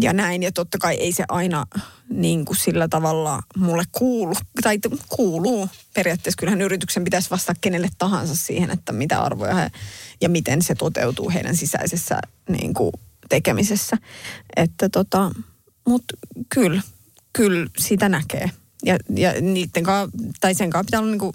[0.00, 0.42] ja näin.
[0.42, 1.66] Ja totta kai ei se aina
[2.08, 4.78] niin kuin sillä tavalla mulle kuulu, tai
[5.08, 6.38] kuuluu periaatteessa.
[6.38, 9.70] Kyllähän yrityksen pitäisi vastata kenelle tahansa siihen, että mitä arvoja he,
[10.20, 12.92] ja miten se toteutuu heidän sisäisessä niin kuin
[13.28, 13.96] tekemisessä.
[14.56, 15.30] Että tota,
[15.88, 16.14] mutta
[16.54, 16.82] kyllä,
[17.32, 18.50] kyllä sitä näkee.
[18.84, 21.32] Ja, ja niiden kanssa, tai sen kanssa pitää olla niin kuin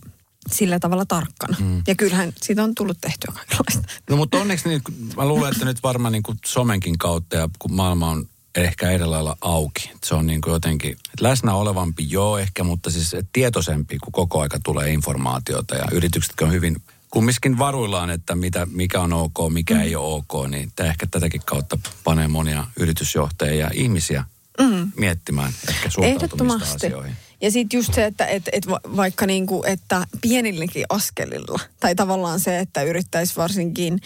[0.51, 1.57] sillä tavalla tarkkana.
[1.59, 1.83] Mm.
[1.87, 3.93] Ja kyllähän siitä on tullut tehtyä kaikenlaista.
[4.09, 4.81] No mutta onneksi niin,
[5.17, 8.25] mä luulen, että nyt varmaan niin kuin somenkin kautta ja kun maailma on
[8.55, 9.91] ehkä eri lailla auki.
[10.03, 14.59] Se on niin kuin jotenkin läsnä olevampi, joo ehkä, mutta siis tietoisempi, kun koko aika
[14.63, 19.81] tulee informaatiota ja yritykset on hyvin kumminkin varuillaan, että mitä, mikä on ok, mikä mm.
[19.81, 24.25] ei ole ok, niin tämä ehkä tätäkin kautta panee monia yritysjohtajia ja ihmisiä
[24.59, 24.91] mm.
[24.97, 27.15] miettimään ehkä suhtautumista asioihin.
[27.41, 32.59] Ja sitten just se, että et, et vaikka niinku, että pienilläkin askelilla, tai tavallaan se,
[32.59, 33.99] että yrittäisi varsinkin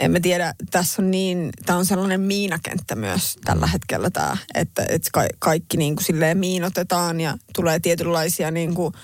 [0.00, 4.86] en mä tiedä, tässä on niin, tämä on sellainen miinakenttä myös tällä hetkellä tämä, että,
[4.88, 8.94] että ka- kaikki niin kuin silleen miinotetaan ja tulee tietynlaisia niin kuin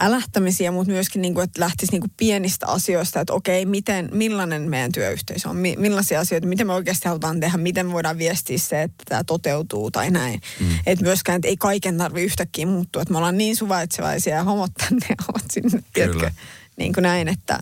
[0.00, 4.62] älähtämisiä, mutta myöskin niin kuin, että lähtisi niin kuin pienistä asioista, että okei, miten, millainen
[4.62, 8.82] meidän työyhteisö on, mi, millaisia asioita, miten me oikeasti halutaan tehdä, miten voidaan viestiä se,
[8.82, 10.40] että tämä toteutuu tai näin.
[10.60, 10.66] Mm.
[10.86, 14.70] Että myöskään, että ei kaiken tarvi yhtäkkiä muuttua, että me ollaan niin suvaitsevaisia ja homot
[14.74, 16.30] tänne ja homot sinne, tiedätkö?
[16.76, 17.60] Niin kuin näin, että,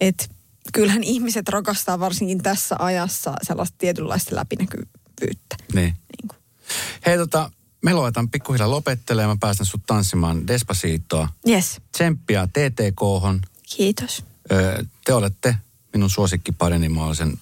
[0.00, 0.24] että
[0.72, 5.56] kyllähän ihmiset rakastaa varsinkin tässä ajassa sellaista tietynlaista läpinäkyvyyttä.
[5.74, 5.94] Niin.
[5.94, 6.38] niin kuin.
[7.06, 7.50] Hei tota,
[7.82, 9.36] me luetaan pikkuhiljaa lopettelemaan.
[9.36, 11.28] Mä päästän sut tanssimaan Despacitoa.
[11.48, 11.80] Yes.
[11.92, 13.40] Tsemppiä TTK-hon.
[13.76, 14.24] Kiitos.
[14.52, 15.56] Öö, te olette
[15.92, 16.80] minun suosikkiparini.
[16.80, 17.38] Niin mä olen sen...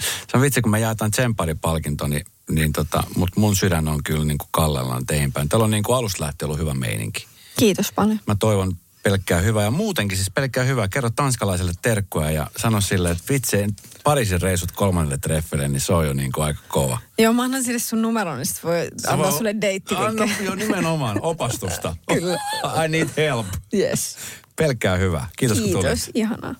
[0.00, 4.24] Se on vitsi, kun me jaetaan tsempparipalkinto, niin, niin tota, mut mun sydän on kyllä
[4.24, 5.48] niin kuin kallellaan teihin päin.
[5.48, 7.26] Täällä on niin kuin alusta lähtien ollut hyvä meininki.
[7.58, 8.20] Kiitos paljon.
[8.26, 8.76] Mä toivon
[9.10, 9.64] pelkkää hyvää.
[9.64, 10.88] Ja muutenkin siis pelkkää hyvää.
[10.88, 13.56] Kerro tanskalaiselle terkkoja ja sano sille, että vitsi,
[14.04, 16.98] Pariisin reisut kolmannelle treffelle, niin se on jo niin kuin aika kova.
[17.18, 19.38] Joo, mä annan sille sun numeron, niin sit voi se antaa voi...
[19.38, 19.94] sulle deitti.
[19.94, 21.96] Anna jo nimenomaan opastusta.
[22.14, 22.38] Kyllä.
[22.84, 23.46] I need help.
[23.74, 24.16] Yes.
[24.56, 25.28] Pelkkää hyvää.
[25.36, 26.10] Kiitos, Kiitos, kun tulit.
[26.14, 26.54] ihanaa.